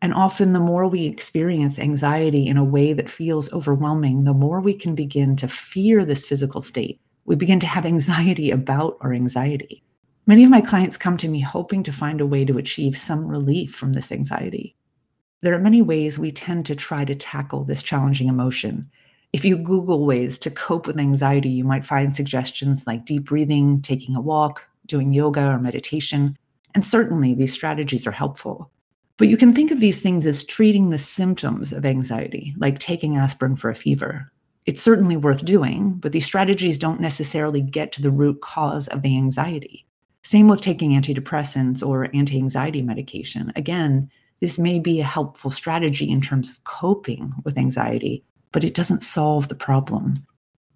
And 0.04 0.14
often, 0.14 0.54
the 0.54 0.60
more 0.60 0.88
we 0.88 1.06
experience 1.06 1.78
anxiety 1.78 2.48
in 2.48 2.58
a 2.58 2.64
way 2.64 2.94
that 2.94 3.10
feels 3.10 3.54
overwhelming, 3.54 4.24
the 4.24 4.34
more 4.34 4.60
we 4.60 4.74
can 4.74 4.96
begin 4.96 5.36
to 5.38 5.48
fear 5.48 6.04
this 6.04 6.26
physical 6.26 6.64
state. 6.64 7.00
We 7.26 7.36
begin 7.36 7.60
to 7.60 7.68
have 7.68 7.86
anxiety 7.86 8.50
about 8.50 8.98
our 9.02 9.14
anxiety. 9.14 9.84
Many 10.26 10.44
of 10.44 10.50
my 10.50 10.62
clients 10.62 10.98
come 10.98 11.18
to 11.18 11.28
me 11.28 11.40
hoping 11.40 11.84
to 11.84 11.92
find 11.92 12.20
a 12.20 12.26
way 12.26 12.46
to 12.46 12.58
achieve 12.58 12.98
some 12.98 13.28
relief 13.28 13.76
from 13.76 13.94
this 13.94 14.12
anxiety. 14.12 14.76
There 15.42 15.56
are 15.56 15.60
many 15.60 15.82
ways 15.82 16.20
we 16.20 16.32
tend 16.32 16.68
to 16.68 16.76
try 16.76 17.04
to 17.04 17.16
tackle 17.16 17.64
this 17.64 17.82
challenging 17.82 18.28
emotion. 18.28 18.92
If 19.34 19.44
you 19.44 19.58
Google 19.58 20.06
ways 20.06 20.38
to 20.40 20.52
cope 20.52 20.86
with 20.86 21.00
anxiety, 21.00 21.50
you 21.50 21.64
might 21.64 21.86
find 21.86 22.16
suggestions 22.16 22.86
like 22.86 23.06
deep 23.06 23.26
breathing, 23.26 23.82
taking 23.82 24.16
a 24.16 24.22
walk, 24.22 24.68
doing 24.86 25.14
yoga 25.14 25.42
or 25.42 25.58
meditation. 25.58 26.38
And 26.76 26.86
certainly 26.86 27.34
these 27.34 27.54
strategies 27.54 28.06
are 28.06 28.12
helpful. 28.12 28.70
But 29.18 29.30
you 29.30 29.38
can 29.38 29.54
think 29.54 29.72
of 29.72 29.80
these 29.80 30.00
things 30.00 30.28
as 30.28 30.44
treating 30.44 30.90
the 30.90 31.00
symptoms 31.00 31.74
of 31.74 31.86
anxiety, 31.86 32.54
like 32.58 32.78
taking 32.80 33.18
aspirin 33.18 33.56
for 33.56 33.70
a 33.70 33.76
fever. 33.76 34.32
It's 34.68 34.82
certainly 34.82 35.18
worth 35.18 35.44
doing, 35.44 35.94
but 35.94 36.12
these 36.12 36.26
strategies 36.26 36.78
don't 36.78 37.02
necessarily 37.02 37.62
get 37.62 37.92
to 37.94 38.02
the 38.02 38.12
root 38.12 38.42
cause 38.42 38.88
of 38.90 39.02
the 39.02 39.18
anxiety. 39.18 39.88
Same 40.24 40.48
with 40.48 40.62
taking 40.62 40.92
antidepressants 40.92 41.86
or 41.86 42.10
anti 42.14 42.38
anxiety 42.38 42.84
medication. 42.84 43.52
Again, 43.56 44.12
this 44.42 44.58
may 44.58 44.80
be 44.80 45.00
a 45.00 45.06
helpful 45.06 45.52
strategy 45.52 46.10
in 46.10 46.20
terms 46.20 46.50
of 46.50 46.64
coping 46.64 47.32
with 47.46 47.58
anxiety, 47.58 48.26
but 48.52 48.64
it 48.64 48.74
doesn't 48.74 49.04
solve 49.04 49.48
the 49.48 49.56
problem. 49.56 50.26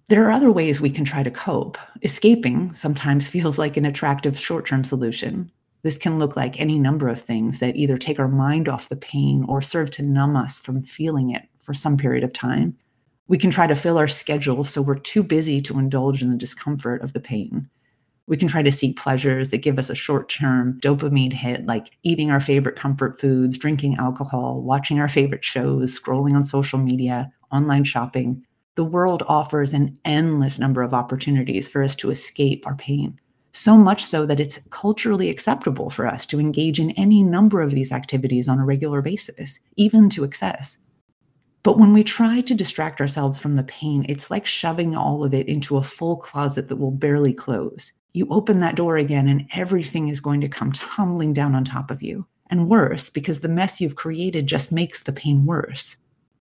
There 0.08 0.24
are 0.24 0.30
other 0.30 0.52
ways 0.52 0.80
we 0.80 0.88
can 0.88 1.04
try 1.04 1.24
to 1.24 1.32
cope. 1.32 1.76
Escaping 2.02 2.74
sometimes 2.74 3.28
feels 3.36 3.58
like 3.58 3.76
an 3.76 3.84
attractive 3.84 4.38
short 4.38 4.66
term 4.66 4.84
solution. 4.84 5.50
This 5.82 5.98
can 5.98 6.18
look 6.18 6.36
like 6.36 6.58
any 6.58 6.78
number 6.78 7.08
of 7.08 7.20
things 7.20 7.58
that 7.58 7.76
either 7.76 7.98
take 7.98 8.18
our 8.18 8.28
mind 8.28 8.68
off 8.68 8.88
the 8.88 8.96
pain 8.96 9.44
or 9.48 9.60
serve 9.60 9.90
to 9.92 10.02
numb 10.02 10.36
us 10.36 10.60
from 10.60 10.82
feeling 10.82 11.30
it 11.30 11.42
for 11.60 11.74
some 11.74 11.96
period 11.96 12.24
of 12.24 12.32
time. 12.32 12.76
We 13.28 13.38
can 13.38 13.50
try 13.50 13.66
to 13.66 13.74
fill 13.74 13.98
our 13.98 14.08
schedule 14.08 14.62
so 14.62 14.80
we're 14.80 14.98
too 14.98 15.24
busy 15.24 15.60
to 15.62 15.78
indulge 15.78 16.22
in 16.22 16.30
the 16.30 16.36
discomfort 16.36 17.02
of 17.02 17.12
the 17.12 17.20
pain. 17.20 17.68
We 18.28 18.36
can 18.36 18.48
try 18.48 18.62
to 18.62 18.72
seek 18.72 18.96
pleasures 18.96 19.50
that 19.50 19.58
give 19.58 19.78
us 19.78 19.88
a 19.88 19.94
short 19.94 20.28
term 20.28 20.80
dopamine 20.80 21.32
hit, 21.32 21.64
like 21.66 21.92
eating 22.02 22.30
our 22.30 22.40
favorite 22.40 22.76
comfort 22.76 23.20
foods, 23.20 23.56
drinking 23.56 23.96
alcohol, 23.98 24.62
watching 24.62 24.98
our 24.98 25.08
favorite 25.08 25.44
shows, 25.44 25.98
scrolling 25.98 26.34
on 26.34 26.44
social 26.44 26.78
media, 26.78 27.30
online 27.52 27.84
shopping. 27.84 28.44
The 28.74 28.84
world 28.84 29.22
offers 29.28 29.72
an 29.72 29.96
endless 30.04 30.58
number 30.58 30.82
of 30.82 30.92
opportunities 30.92 31.68
for 31.68 31.82
us 31.82 31.94
to 31.96 32.10
escape 32.10 32.66
our 32.66 32.74
pain. 32.74 33.18
So 33.52 33.78
much 33.78 34.04
so 34.04 34.26
that 34.26 34.40
it's 34.40 34.60
culturally 34.70 35.30
acceptable 35.30 35.88
for 35.88 36.06
us 36.06 36.26
to 36.26 36.40
engage 36.40 36.78
in 36.78 36.90
any 36.90 37.22
number 37.22 37.62
of 37.62 37.70
these 37.70 37.92
activities 37.92 38.48
on 38.48 38.58
a 38.58 38.66
regular 38.66 39.00
basis, 39.00 39.60
even 39.76 40.10
to 40.10 40.24
excess. 40.24 40.76
But 41.62 41.78
when 41.78 41.92
we 41.92 42.04
try 42.04 42.42
to 42.42 42.54
distract 42.54 43.00
ourselves 43.00 43.38
from 43.38 43.56
the 43.56 43.62
pain, 43.62 44.04
it's 44.08 44.30
like 44.30 44.46
shoving 44.46 44.94
all 44.94 45.24
of 45.24 45.32
it 45.32 45.48
into 45.48 45.78
a 45.78 45.82
full 45.82 46.16
closet 46.16 46.68
that 46.68 46.76
will 46.76 46.90
barely 46.90 47.32
close 47.32 47.92
you 48.16 48.26
open 48.30 48.58
that 48.58 48.76
door 48.76 48.96
again 48.96 49.28
and 49.28 49.46
everything 49.52 50.08
is 50.08 50.22
going 50.22 50.40
to 50.40 50.48
come 50.48 50.72
tumbling 50.72 51.34
down 51.34 51.54
on 51.54 51.64
top 51.64 51.90
of 51.90 52.02
you. 52.02 52.26
And 52.48 52.68
worse, 52.68 53.10
because 53.10 53.40
the 53.40 53.48
mess 53.48 53.78
you've 53.78 53.96
created 53.96 54.46
just 54.46 54.72
makes 54.72 55.02
the 55.02 55.12
pain 55.12 55.44
worse. 55.44 55.96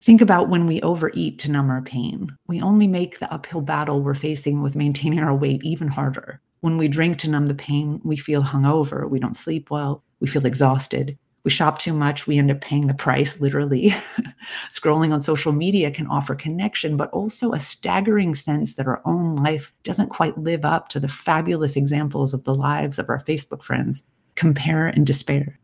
Think 0.04 0.22
about 0.22 0.50
when 0.50 0.68
we 0.68 0.82
overeat 0.82 1.40
to 1.40 1.52
numb 1.52 1.72
our 1.72 1.82
pain. 1.82 2.30
We 2.46 2.62
only 2.62 2.88
make 2.88 3.18
the 3.18 3.34
uphill 3.34 3.62
battle 3.62 4.02
we're 4.02 4.14
facing 4.14 4.62
with 4.62 4.76
maintaining 4.76 5.20
our 5.20 5.34
weight 5.34 5.64
even 5.64 5.88
harder. 5.88 6.42
When 6.60 6.78
we 6.78 6.88
drink 6.88 7.18
to 7.20 7.30
numb 7.30 7.48
the 7.48 7.56
pain, 7.56 8.00
we 8.04 8.18
feel 8.18 8.44
hungover, 8.44 9.10
we 9.10 9.20
don't 9.20 9.36
sleep 9.36 9.72
well, 9.72 10.04
we 10.20 10.28
feel 10.28 10.46
exhausted 10.46 11.18
we 11.44 11.52
shop 11.52 11.80
too 11.80 11.94
much, 11.94 12.26
we 12.26 12.38
end 12.38 12.52
up 12.52 12.62
paying 12.62 12.88
the 12.88 12.94
price, 12.94 13.42
literally. 13.42 13.94
Scrolling 14.72 15.14
on 15.14 15.22
social 15.22 15.52
media 15.52 15.92
can 15.92 16.08
offer 16.08 16.36
connection, 16.36 16.96
but 16.96 17.12
also 17.12 17.52
a 17.52 17.60
staggering 17.60 18.34
sense 18.34 18.76
that 18.76 18.88
our 18.88 19.02
own 19.06 19.36
life 19.36 19.74
doesn't 19.84 20.10
quite 20.10 20.38
live 20.38 20.64
up 20.64 20.88
to 20.90 21.00
the 21.00 21.10
fabulous 21.10 21.76
examples 21.76 22.34
of 22.34 22.46
the 22.46 22.56
lives 22.56 22.98
of 22.98 23.10
our 23.10 23.20
Facebook 23.20 23.62
friends. 23.62 24.04
Compare 24.36 24.88
and 24.88 25.06
despair. 25.06 25.60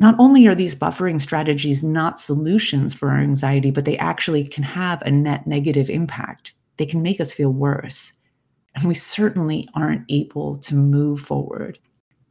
Not 0.00 0.16
only 0.18 0.46
are 0.46 0.54
these 0.54 0.74
buffering 0.74 1.20
strategies 1.20 1.82
not 1.82 2.20
solutions 2.20 2.94
for 2.94 3.10
our 3.10 3.20
anxiety, 3.20 3.70
but 3.70 3.84
they 3.84 3.98
actually 3.98 4.44
can 4.44 4.64
have 4.64 5.00
a 5.02 5.10
net 5.10 5.46
negative 5.46 5.88
impact. 5.88 6.54
They 6.78 6.86
can 6.86 7.02
make 7.02 7.20
us 7.20 7.34
feel 7.34 7.52
worse. 7.52 8.12
And 8.74 8.84
we 8.84 8.94
certainly 8.94 9.68
aren't 9.74 10.06
able 10.08 10.56
to 10.58 10.74
move 10.74 11.20
forward. 11.20 11.78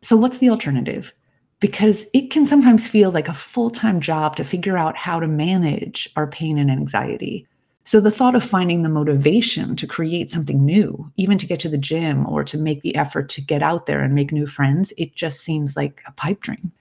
So, 0.02 0.16
what's 0.18 0.40
the 0.40 0.50
alternative? 0.50 1.14
Because 1.60 2.06
it 2.14 2.32
can 2.32 2.46
sometimes 2.46 2.88
feel 2.88 3.12
like 3.12 3.28
a 3.28 3.34
full 3.34 3.70
time 3.70 4.00
job 4.00 4.36
to 4.38 4.44
figure 4.44 4.78
out 4.78 4.98
how 4.98 5.20
to 5.20 5.28
manage 5.28 6.10
our 6.16 6.28
pain 6.28 6.58
and 6.58 6.72
anxiety. 6.72 7.48
So, 7.84 8.00
the 8.00 8.12
thought 8.12 8.36
of 8.36 8.44
finding 8.44 8.84
the 8.84 8.90
motivation 8.90 9.76
to 9.78 9.88
create 9.88 10.30
something 10.30 10.64
new, 10.64 11.12
even 11.18 11.38
to 11.40 11.48
get 11.48 11.60
to 11.62 11.70
the 11.70 11.78
gym 11.78 12.26
or 12.28 12.44
to 12.44 12.58
make 12.58 12.82
the 12.82 12.96
effort 12.96 13.30
to 13.30 13.42
get 13.42 13.64
out 13.64 13.88
there 13.88 14.02
and 14.02 14.14
make 14.14 14.32
new 14.32 14.46
friends, 14.46 14.94
it 14.98 15.16
just 15.16 15.40
seems 15.40 15.76
like 15.76 16.04
a 16.06 16.12
pipe 16.12 16.42
dream. 16.42 16.72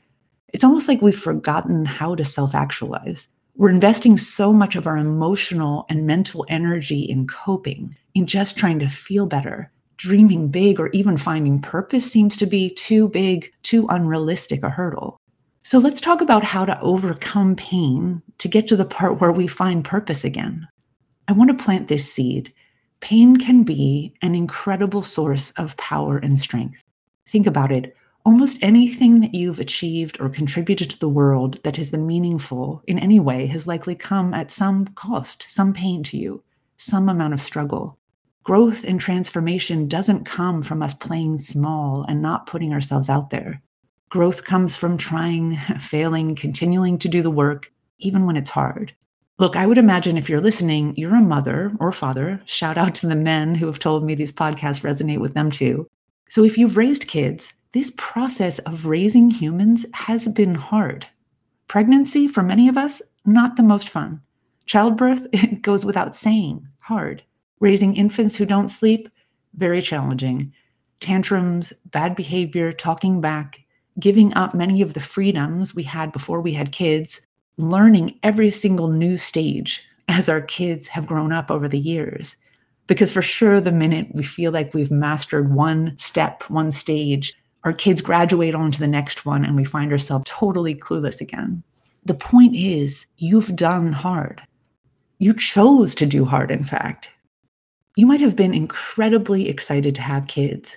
It's 0.49 0.65
almost 0.65 0.89
like 0.89 1.01
we've 1.01 1.19
forgotten 1.19 1.85
how 1.85 2.15
to 2.15 2.25
self 2.25 2.55
actualize. 2.55 3.29
We're 3.57 3.71
investing 3.71 4.17
so 4.17 4.53
much 4.53 4.77
of 4.77 4.87
our 4.87 4.97
emotional 4.97 5.87
and 5.89 6.07
mental 6.07 6.47
energy 6.49 7.01
in 7.01 7.27
coping, 7.27 7.97
in 8.15 8.27
just 8.27 8.57
trying 8.57 8.79
to 8.79 8.89
feel 8.89 9.27
better, 9.27 9.73
dreaming 9.99 10.49
big 10.49 10.81
or 10.81 10.89
even 10.89 11.17
finding 11.17 11.61
purpose 11.61 12.11
seems 12.11 12.37
to 12.37 12.47
be 12.47 12.71
too 12.71 13.09
big, 13.09 13.53
too 13.63 13.87
unrealistic 13.91 14.63
a 14.63 14.71
hurdle. 14.71 15.21
So 15.65 15.79
let's 15.79 16.01
talk 16.01 16.23
about 16.23 16.45
how 16.45 16.65
to 16.65 16.81
overcome 16.81 17.57
pain 17.57 18.23
to 18.39 18.49
get 18.49 18.67
to 18.69 18.77
the 18.77 18.87
part 18.87 19.21
where 19.21 19.33
we 19.33 19.47
find 19.47 19.85
purpose 19.85 20.25
again. 20.25 20.67
I 21.27 21.33
want 21.33 21.51
to 21.51 21.63
plant 21.63 21.89
this 21.89 22.11
seed. 22.11 22.55
Pain 23.01 23.37
can 23.37 23.65
be 23.65 24.15
an 24.23 24.35
incredible 24.35 25.03
source 25.03 25.51
of 25.57 25.77
power 25.77 26.17
and 26.17 26.41
strength. 26.41 26.83
Think 27.29 27.47
about 27.47 27.71
it. 27.71 27.95
Almost 28.25 28.59
anything 28.63 29.21
that 29.21 29.35
you've 29.35 29.59
achieved 29.59 30.19
or 30.21 30.29
contributed 30.29 30.91
to 30.91 30.99
the 30.99 31.09
world 31.09 31.63
that 31.65 31.77
has 31.77 31.91
been 31.91 32.07
meaningful 32.07 32.83
in 32.87 32.99
any 32.99 33.21
way 33.21 33.47
has 33.47 33.67
likely 33.67 33.95
come 33.95 34.33
at 34.33 34.51
some 34.51 34.87
cost, 34.89 35.47
some 35.49 35.73
pain 35.73 36.03
to 36.05 36.17
you, 36.17 36.43
some 36.77 37.09
amount 37.09 37.35
of 37.35 37.43
struggle 37.43 37.98
growth 38.49 38.83
and 38.83 38.99
transformation 38.99 39.87
doesn't 39.87 40.25
come 40.25 40.63
from 40.63 40.83
us 40.83 40.95
playing 40.95 41.37
small 41.37 42.07
and 42.09 42.23
not 42.23 42.47
putting 42.47 42.73
ourselves 42.73 43.11
out 43.11 43.29
there. 43.29 43.61
Growth 44.09 44.45
comes 44.45 44.75
from 44.75 44.97
trying, 44.97 45.59
failing, 45.81 46.35
continuing 46.35 46.99
to 46.99 47.11
do 47.11 47.21
the 47.21 47.31
work, 47.31 47.71
even 47.99 48.25
when 48.25 48.39
it's 48.39 48.49
hard. 48.49 48.95
Look, 49.39 49.55
I 49.55 49.67
would 49.67 49.77
imagine 49.77 50.17
if 50.17 50.31
you're 50.31 50.41
listening, 50.41 50.97
you're 50.97 51.15
a 51.15 51.21
mother 51.21 51.73
or 51.79 51.93
father. 51.93 52.41
Shout 52.47 52.79
out 52.79 52.95
to 52.95 53.07
the 53.07 53.15
men 53.15 53.55
who 53.55 53.67
have 53.67 53.79
told 53.79 54.03
me 54.03 54.15
these 54.15 54.33
podcasts 54.33 54.81
resonate 54.81 55.21
with 55.21 55.35
them 55.35 55.51
too. 55.51 55.87
So 56.31 56.43
if 56.43 56.57
you've 56.57 56.79
raised 56.79 57.07
kids, 57.07 57.53
this 57.73 57.93
process 57.99 58.61
of 58.61 58.87
raising 58.87 59.31
humans 59.31 59.85
has 59.93 60.27
been 60.27 60.55
hard. 60.55 61.07
Pregnancy, 61.69 62.27
for 62.27 62.43
many 62.43 62.67
of 62.67 62.79
us, 62.79 63.03
not 63.27 63.57
the 63.57 63.63
most 63.63 63.91
fun. 63.91 64.23
Childbirth, 64.65 65.27
it 65.35 65.61
goes 65.61 65.85
without 65.85 66.17
saying, 66.17 66.67
hard. 66.79 67.25
Raising 67.61 67.97
infants 67.97 68.37
who 68.37 68.47
don't 68.47 68.69
sleep, 68.69 69.09
very 69.55 69.83
challenging. 69.83 70.53
Tantrums, 71.01 71.73
bad 71.87 72.15
behavior, 72.15 72.73
talking 72.73 73.21
back, 73.21 73.61
giving 73.99 74.33
up 74.35 74.55
many 74.55 74.83
of 74.83 74.95
the 74.95 75.01
freedoms 75.01 75.75
we 75.75 75.83
had 75.83 76.13
before 76.13 76.41
we 76.41 76.53
had 76.53 76.73
kids, 76.73 77.21
learning 77.57 78.19
every 78.23 78.51
single 78.51 78.89
new 78.89 79.17
stage 79.17 79.83
as 80.09 80.29
our 80.29 80.41
kids 80.41 80.89
have 80.89 81.07
grown 81.07 81.33
up 81.33 81.51
over 81.51 81.69
the 81.69 81.79
years. 81.79 82.37
Because 82.87 83.13
for 83.13 83.23
sure, 83.23 83.61
the 83.61 83.73
minute 83.73 84.09
we 84.15 84.23
feel 84.23 84.51
like 84.51 84.73
we've 84.73 84.91
mastered 84.91 85.53
one 85.53 85.95
step, 85.99 86.45
one 86.49 86.73
stage, 86.73 87.35
our 87.65 87.73
kids 87.73 88.01
graduate 88.01 88.55
on 88.55 88.71
to 88.71 88.79
the 88.79 88.89
next 88.89 89.27
one 89.27 89.45
and 89.45 89.57
we 89.57 89.65
find 89.65 89.93
ourselves 89.93 90.25
totally 90.27 90.75
clueless 90.75 91.21
again. 91.21 91.63
The 92.05 92.15
point 92.15 92.57
is, 92.57 93.05
you've 93.19 93.55
done 93.55 93.93
hard. 93.93 94.41
You 95.19 95.35
chose 95.35 95.95
to 95.97 96.07
do 96.07 96.25
hard, 96.25 96.51
in 96.51 96.65
fact. 96.65 97.11
You 97.99 98.07
might 98.07 98.21
have 98.21 98.37
been 98.37 98.55
incredibly 98.55 99.49
excited 99.49 99.97
to 99.97 100.03
have 100.03 100.29
kids, 100.29 100.77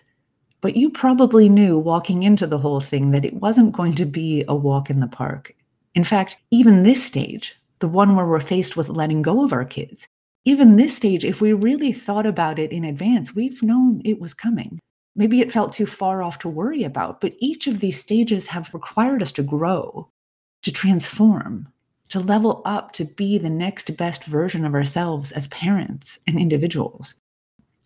but 0.60 0.76
you 0.76 0.90
probably 0.90 1.50
knew 1.50 1.78
walking 1.78 2.24
into 2.24 2.48
the 2.48 2.58
whole 2.58 2.82
thing 2.82 3.12
that 3.12 3.24
it 3.24 3.36
wasn't 3.36 3.74
going 3.74 3.92
to 3.94 4.06
be 4.06 4.44
a 4.48 4.56
walk 4.56 4.90
in 4.90 5.02
the 5.02 5.08
park. 5.08 5.54
In 5.94 6.04
fact, 6.04 6.38
even 6.50 6.82
this 6.82 7.04
stage, 7.04 7.56
the 7.78 7.88
one 7.88 8.16
where 8.16 8.26
we're 8.26 8.40
faced 8.40 8.76
with 8.76 8.90
letting 8.90 9.22
go 9.22 9.46
of 9.46 9.54
our 9.54 9.66
kids, 9.66 10.08
even 10.46 10.78
this 10.78 10.96
stage, 10.96 11.24
if 11.24 11.42
we 11.42 11.54
really 11.54 11.94
thought 11.94 12.26
about 12.26 12.58
it 12.58 12.72
in 12.72 12.84
advance, 12.84 13.36
we've 13.36 13.62
known 13.62 14.02
it 14.04 14.20
was 14.20 14.34
coming. 14.34 14.80
Maybe 15.16 15.42
it 15.42 15.52
felt 15.52 15.74
too 15.74 15.86
far 15.86 16.24
off 16.24 16.40
to 16.40 16.50
worry 16.50 16.84
about, 16.84 17.22
but 17.22 17.36
each 17.38 17.68
of 17.68 17.82
these 17.82 18.00
stages 18.00 18.48
have 18.48 18.74
required 18.74 19.22
us 19.22 19.32
to 19.34 19.44
grow, 19.44 20.10
to 20.64 20.72
transform, 20.72 21.71
to 22.12 22.20
level 22.20 22.62
up 22.66 22.92
to 22.92 23.06
be 23.06 23.38
the 23.38 23.50
next 23.50 23.96
best 23.96 24.26
version 24.26 24.66
of 24.66 24.74
ourselves 24.74 25.32
as 25.32 25.48
parents 25.48 26.20
and 26.28 26.38
individuals. 26.38 27.16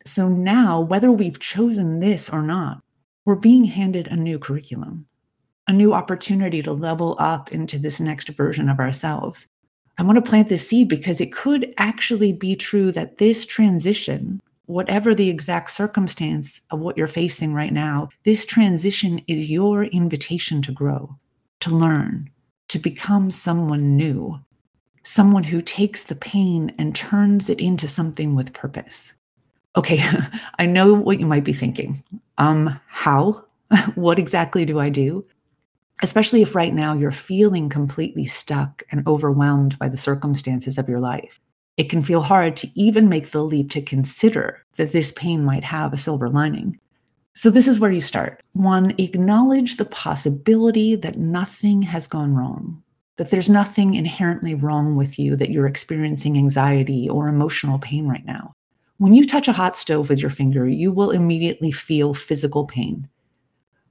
So 0.03 0.27
now, 0.29 0.82
whether 0.82 1.12
we've 1.12 1.39
chosen 1.39 2.00
this 2.00 2.27
or 2.29 2.41
not, 2.41 2.82
we're 3.25 3.36
being 3.36 3.65
handed 3.65 4.08
a 4.08 4.15
new 4.15 4.39
curriculum, 4.39 5.05
a 5.67 5.74
new 5.74 5.94
opportunity 5.94 6.63
to 6.63 6.74
level 6.74 7.15
up 7.20 7.51
into 7.51 7.77
this 7.77 8.00
next 8.00 8.29
version 8.29 8.67
of 8.67 8.79
ourselves. 8.79 9.48
I 10.00 10.03
want 10.03 10.17
to 10.17 10.27
plant 10.27 10.50
this 10.50 10.67
seed 10.67 10.89
because 10.89 11.22
it 11.22 11.32
could 11.32 11.74
actually 11.77 12.34
be 12.34 12.55
true 12.55 12.91
that 12.94 13.20
this 13.20 13.46
transition, 13.46 14.41
whatever 14.65 15.13
the 15.13 15.29
exact 15.29 15.70
circumstance 15.70 16.62
of 16.72 16.79
what 16.79 16.98
you're 16.98 17.08
facing 17.08 17.53
right 17.53 17.74
now, 17.74 18.10
this 18.24 18.44
transition 18.44 19.22
is 19.27 19.51
your 19.51 19.84
invitation 19.84 20.63
to 20.63 20.72
grow, 20.72 21.15
to 21.60 21.70
learn, 21.70 22.32
to 22.69 22.79
become 22.79 23.29
someone 23.31 23.95
new, 23.95 24.39
someone 25.03 25.43
who 25.43 25.62
takes 25.62 26.03
the 26.03 26.15
pain 26.15 26.74
and 26.77 26.95
turns 26.95 27.50
it 27.50 27.60
into 27.60 27.88
something 27.88 28.36
with 28.36 28.53
purpose. 28.53 29.13
Okay, 29.75 30.03
I 30.60 30.65
know 30.65 30.93
what 30.93 31.19
you 31.19 31.25
might 31.25 31.43
be 31.43 31.53
thinking. 31.53 32.03
Um, 32.38 32.79
how? 32.88 33.45
what 33.95 34.19
exactly 34.19 34.65
do 34.65 34.79
I 34.79 34.89
do? 34.89 35.25
Especially 36.03 36.41
if 36.41 36.55
right 36.55 36.74
now 36.74 36.93
you're 36.93 37.12
feeling 37.12 37.69
completely 37.69 38.25
stuck 38.25 38.84
and 38.91 39.07
overwhelmed 39.07 39.79
by 39.79 39.88
the 39.88 39.98
circumstances 39.98 40.77
of 40.77 40.89
your 40.89 41.00
life. 41.00 41.39
It 41.77 41.89
can 41.89 42.01
feel 42.01 42.22
hard 42.22 42.55
to 42.57 42.69
even 42.79 43.10
make 43.10 43.31
the 43.31 43.43
leap 43.43 43.72
to 43.72 43.81
consider 43.81 44.65
that 44.77 44.91
this 44.91 45.12
pain 45.12 45.43
might 45.43 45.63
have 45.63 45.93
a 45.93 45.98
silver 45.98 46.29
lining. 46.29 46.79
So, 47.37 47.49
this 47.49 47.67
is 47.67 47.81
where 47.81 47.91
you 47.91 47.99
start. 47.99 48.41
One, 48.53 48.95
acknowledge 48.97 49.75
the 49.75 49.83
possibility 49.83 50.95
that 50.95 51.17
nothing 51.17 51.81
has 51.81 52.07
gone 52.07 52.33
wrong, 52.33 52.81
that 53.17 53.27
there's 53.27 53.49
nothing 53.49 53.95
inherently 53.95 54.55
wrong 54.55 54.95
with 54.95 55.19
you, 55.19 55.35
that 55.35 55.49
you're 55.51 55.67
experiencing 55.67 56.37
anxiety 56.37 57.09
or 57.09 57.27
emotional 57.27 57.77
pain 57.77 58.07
right 58.07 58.25
now. 58.25 58.53
When 58.99 59.13
you 59.13 59.25
touch 59.25 59.49
a 59.49 59.53
hot 59.53 59.75
stove 59.75 60.07
with 60.07 60.19
your 60.19 60.29
finger, 60.29 60.65
you 60.65 60.93
will 60.93 61.11
immediately 61.11 61.73
feel 61.73 62.13
physical 62.13 62.65
pain. 62.65 63.09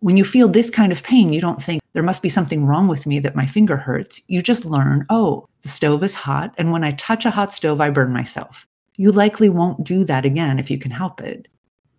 When 0.01 0.17
you 0.17 0.25
feel 0.25 0.49
this 0.49 0.71
kind 0.71 0.91
of 0.91 1.03
pain, 1.03 1.31
you 1.31 1.43
don't 1.43 1.63
think 1.63 1.83
there 1.93 2.03
must 2.03 2.23
be 2.23 2.31
something 2.31 2.65
wrong 2.65 2.89
with 2.89 3.05
me 3.05 3.19
that 3.21 3.37
my 3.37 3.47
finger 3.47 3.77
hurts. 3.77 4.23
You 4.27 4.41
just 4.41 4.65
learn, 4.65 5.05
oh, 5.11 5.47
the 5.61 5.69
stove 5.69 6.03
is 6.03 6.15
hot. 6.15 6.55
And 6.57 6.73
when 6.73 6.83
I 6.83 6.93
touch 6.93 7.27
a 7.27 7.31
hot 7.31 7.53
stove, 7.53 7.83
I 7.83 7.91
burn 7.91 8.11
myself. 8.11 8.67
You 8.97 9.13
likely 9.13 9.51
won't 9.51 9.85
do 9.85 10.05
that 10.05 10.25
again 10.25 10.59
if 10.59 10.71
you 10.71 10.79
can 10.79 10.91
help 10.91 11.21
it. 11.21 11.49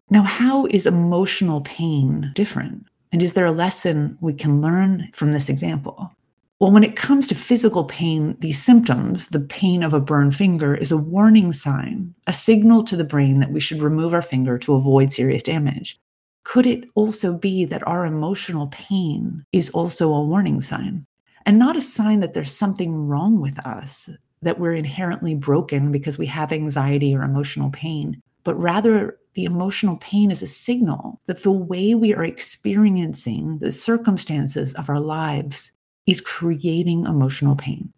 Now, 0.10 0.24
how 0.24 0.68
is 0.68 0.86
emotional 0.86 1.62
pain 1.62 2.32
different? 2.36 2.86
And 3.12 3.22
is 3.22 3.34
there 3.34 3.46
a 3.46 3.52
lesson 3.52 4.18
we 4.22 4.34
can 4.34 4.62
learn 4.62 5.10
from 5.14 5.32
this 5.32 5.50
example? 5.50 6.12
Well, 6.60 6.72
when 6.72 6.84
it 6.84 6.96
comes 6.96 7.28
to 7.28 7.36
physical 7.36 7.84
pain, 7.86 8.38
these 8.40 8.62
symptoms, 8.62 9.28
the 9.30 9.42
pain 9.42 9.84
of 9.84 9.94
a 9.94 10.00
burned 10.00 10.36
finger, 10.36 10.76
is 10.76 10.92
a 10.92 10.98
warning 10.98 11.52
sign, 11.52 12.14
a 12.28 12.34
signal 12.34 12.84
to 12.86 12.96
the 12.96 13.04
brain 13.04 13.40
that 13.40 13.52
we 13.52 13.60
should 13.60 13.82
remove 13.82 14.14
our 14.14 14.22
finger 14.22 14.58
to 14.60 14.76
avoid 14.76 15.12
serious 15.12 15.44
damage. 15.44 16.00
Could 16.44 16.66
it 16.66 16.90
also 16.96 17.34
be 17.34 17.66
that 17.66 17.86
our 17.88 18.06
emotional 18.06 18.68
pain 18.68 19.44
is 19.52 19.70
also 19.72 20.14
a 20.14 20.24
warning 20.24 20.62
sign 20.62 21.06
and 21.46 21.60
not 21.60 21.76
a 21.76 21.82
sign 21.82 22.20
that 22.22 22.34
there's 22.34 22.52
something 22.52 23.08
wrong 23.08 23.42
with 23.42 23.60
us, 23.66 24.10
that 24.42 24.60
we're 24.60 24.76
inherently 24.76 25.36
broken 25.36 25.92
because 25.92 26.18
we 26.18 26.28
have 26.28 26.54
anxiety 26.54 27.16
or 27.16 27.24
emotional 27.24 27.72
pain, 27.72 28.22
but 28.44 28.56
rather 28.60 29.18
the 29.36 29.44
emotional 29.44 29.98
pain 29.98 30.32
is 30.32 30.42
a 30.42 30.48
signal 30.48 31.22
that 31.28 31.44
the 31.44 31.52
way 31.52 31.94
we 31.94 32.14
are 32.14 32.24
experiencing 32.24 33.60
the 33.60 33.72
circumstances 33.72 34.74
of 34.76 34.90
our 34.90 35.00
lives 35.00 35.72
is 36.08 36.22
creating 36.22 37.06
emotional 37.06 37.56
pain. 37.56 37.92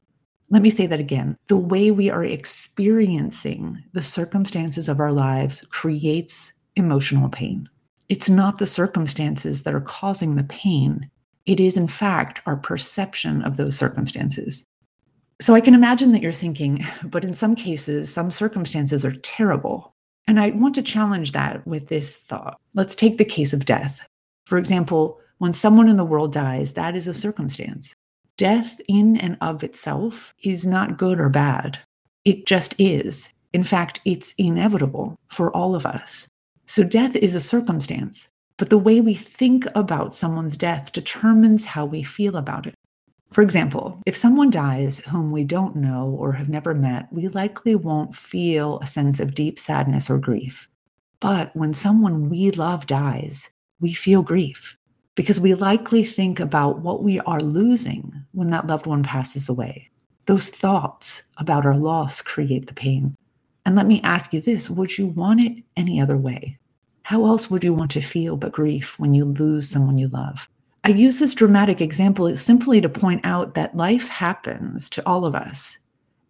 Let 0.49 0.61
me 0.61 0.69
say 0.69 0.87
that 0.87 0.99
again. 0.99 1.37
The 1.47 1.57
way 1.57 1.91
we 1.91 2.09
are 2.09 2.23
experiencing 2.23 3.83
the 3.93 4.01
circumstances 4.01 4.89
of 4.89 4.99
our 4.99 5.11
lives 5.11 5.63
creates 5.69 6.53
emotional 6.75 7.29
pain. 7.29 7.69
It's 8.09 8.29
not 8.29 8.57
the 8.57 8.67
circumstances 8.67 9.63
that 9.63 9.73
are 9.73 9.81
causing 9.81 10.35
the 10.35 10.43
pain. 10.43 11.09
It 11.45 11.59
is, 11.59 11.75
in 11.75 11.87
fact, 11.87 12.41
our 12.45 12.55
perception 12.55 13.43
of 13.43 13.57
those 13.57 13.77
circumstances. 13.77 14.63
So 15.39 15.53
I 15.53 15.61
can 15.61 15.75
imagine 15.75 16.13
that 16.13 16.21
you're 16.21 16.33
thinking, 16.33 16.85
but 17.03 17.25
in 17.25 17.33
some 17.33 17.55
cases, 17.55 18.11
some 18.11 18.31
circumstances 18.31 19.05
are 19.05 19.15
terrible. 19.17 19.93
And 20.27 20.39
I 20.39 20.49
want 20.49 20.75
to 20.75 20.83
challenge 20.83 21.31
that 21.31 21.65
with 21.65 21.87
this 21.87 22.17
thought. 22.17 22.59
Let's 22.73 22.95
take 22.95 23.17
the 23.17 23.25
case 23.25 23.53
of 23.53 23.65
death. 23.65 24.05
For 24.45 24.57
example, 24.57 25.19
when 25.37 25.53
someone 25.53 25.87
in 25.87 25.95
the 25.95 26.03
world 26.03 26.33
dies, 26.33 26.73
that 26.73 26.95
is 26.95 27.07
a 27.07 27.13
circumstance. 27.13 27.95
Death 28.37 28.79
in 28.87 29.17
and 29.17 29.37
of 29.41 29.63
itself 29.63 30.33
is 30.43 30.65
not 30.65 30.97
good 30.97 31.19
or 31.19 31.29
bad. 31.29 31.79
It 32.25 32.45
just 32.45 32.75
is. 32.77 33.29
In 33.53 33.63
fact, 33.63 34.01
it's 34.03 34.33
inevitable 34.37 35.17
for 35.29 35.55
all 35.55 35.73
of 35.73 35.85
us. 35.85 36.27
So, 36.65 36.83
death 36.83 37.15
is 37.15 37.33
a 37.33 37.39
circumstance, 37.39 38.27
but 38.57 38.69
the 38.69 38.77
way 38.77 38.99
we 38.99 39.13
think 39.13 39.65
about 39.73 40.15
someone's 40.15 40.57
death 40.57 40.91
determines 40.91 41.65
how 41.65 41.85
we 41.85 42.03
feel 42.03 42.35
about 42.35 42.67
it. 42.67 42.75
For 43.31 43.41
example, 43.41 43.99
if 44.05 44.15
someone 44.15 44.49
dies 44.49 44.99
whom 44.99 45.31
we 45.31 45.43
don't 45.43 45.75
know 45.75 46.15
or 46.19 46.31
have 46.33 46.49
never 46.49 46.73
met, 46.73 47.11
we 47.11 47.27
likely 47.27 47.75
won't 47.75 48.15
feel 48.15 48.79
a 48.79 48.87
sense 48.87 49.19
of 49.19 49.35
deep 49.35 49.59
sadness 49.59 50.09
or 50.09 50.17
grief. 50.17 50.69
But 51.19 51.55
when 51.55 51.73
someone 51.73 52.29
we 52.29 52.51
love 52.51 52.87
dies, 52.87 53.49
we 53.79 53.93
feel 53.93 54.21
grief 54.21 54.75
because 55.15 55.39
we 55.39 55.53
likely 55.55 56.03
think 56.03 56.39
about 56.39 56.79
what 56.79 57.03
we 57.03 57.19
are 57.21 57.39
losing 57.39 58.13
when 58.31 58.49
that 58.51 58.67
loved 58.67 58.85
one 58.85 59.03
passes 59.03 59.49
away. 59.49 59.89
Those 60.25 60.49
thoughts 60.49 61.23
about 61.37 61.65
our 61.65 61.77
loss 61.77 62.21
create 62.21 62.67
the 62.67 62.73
pain. 62.73 63.15
And 63.65 63.75
let 63.75 63.87
me 63.87 64.01
ask 64.03 64.31
you 64.33 64.41
this 64.41 64.69
would 64.69 64.97
you 64.97 65.07
want 65.07 65.41
it 65.41 65.63
any 65.75 65.99
other 65.99 66.17
way? 66.17 66.57
How 67.03 67.25
else 67.25 67.49
would 67.49 67.63
you 67.63 67.73
want 67.73 67.91
to 67.91 68.01
feel 68.01 68.37
but 68.37 68.51
grief 68.51 68.97
when 68.99 69.13
you 69.13 69.25
lose 69.25 69.69
someone 69.69 69.97
you 69.97 70.07
love? 70.07 70.47
I 70.87 70.91
use 70.91 71.19
this 71.19 71.35
dramatic 71.35 71.81
example 71.81 72.33
simply 72.37 72.79
to 72.79 72.87
point 72.87 73.19
out 73.25 73.55
that 73.55 73.75
life 73.75 74.07
happens 74.07 74.89
to 74.91 75.05
all 75.05 75.25
of 75.25 75.35
us, 75.35 75.77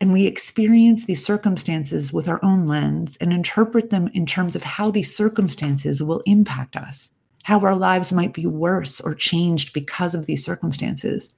and 0.01 0.11
we 0.11 0.25
experience 0.25 1.05
these 1.05 1.23
circumstances 1.23 2.11
with 2.11 2.27
our 2.27 2.43
own 2.43 2.65
lens 2.65 3.17
and 3.21 3.31
interpret 3.31 3.91
them 3.91 4.09
in 4.15 4.25
terms 4.25 4.55
of 4.55 4.63
how 4.63 4.89
these 4.89 5.15
circumstances 5.15 6.01
will 6.01 6.21
impact 6.25 6.75
us 6.75 7.11
how 7.43 7.59
our 7.59 7.75
lives 7.75 8.11
might 8.11 8.33
be 8.33 8.47
worse 8.47 8.99
or 8.99 9.13
changed 9.13 9.73
because 9.73 10.15
of 10.15 10.25
these 10.25 10.43
circumstances. 10.43 11.29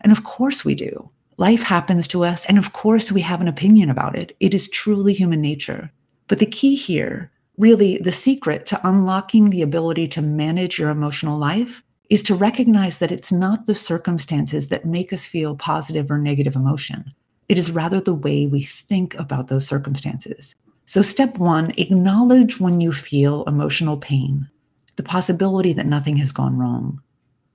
And 0.00 0.12
of 0.12 0.22
course 0.22 0.64
we 0.64 0.76
do. 0.76 1.10
Life 1.36 1.62
happens 1.62 2.06
to 2.08 2.24
us, 2.24 2.46
and 2.46 2.58
of 2.58 2.72
course 2.72 3.10
we 3.10 3.22
have 3.22 3.40
an 3.40 3.48
opinion 3.48 3.90
about 3.90 4.16
it. 4.16 4.36
It 4.38 4.54
is 4.54 4.70
truly 4.70 5.12
human 5.14 5.40
nature. 5.40 5.90
But 6.28 6.38
the 6.38 6.46
key 6.46 6.76
here, 6.76 7.32
really 7.56 7.98
the 7.98 8.12
secret 8.12 8.66
to 8.66 8.88
unlocking 8.88 9.50
the 9.50 9.62
ability 9.62 10.06
to 10.08 10.22
manage 10.22 10.78
your 10.78 10.90
emotional 10.90 11.38
life, 11.38 11.82
is 12.08 12.22
to 12.22 12.34
recognize 12.34 12.98
that 12.98 13.12
it's 13.12 13.30
not 13.30 13.66
the 13.66 13.74
circumstances 13.74 14.68
that 14.68 14.84
make 14.84 15.12
us 15.12 15.26
feel 15.26 15.56
positive 15.56 16.10
or 16.10 16.18
negative 16.18 16.56
emotion. 16.56 17.12
It 17.48 17.58
is 17.58 17.70
rather 17.70 18.00
the 18.00 18.14
way 18.14 18.46
we 18.46 18.64
think 18.64 19.14
about 19.14 19.48
those 19.48 19.66
circumstances. 19.66 20.54
So, 20.86 21.02
step 21.02 21.38
one, 21.38 21.72
acknowledge 21.76 22.60
when 22.60 22.80
you 22.80 22.92
feel 22.92 23.44
emotional 23.44 23.98
pain 23.98 24.48
the 24.96 25.02
possibility 25.04 25.72
that 25.72 25.86
nothing 25.86 26.16
has 26.16 26.32
gone 26.32 26.58
wrong. 26.58 27.00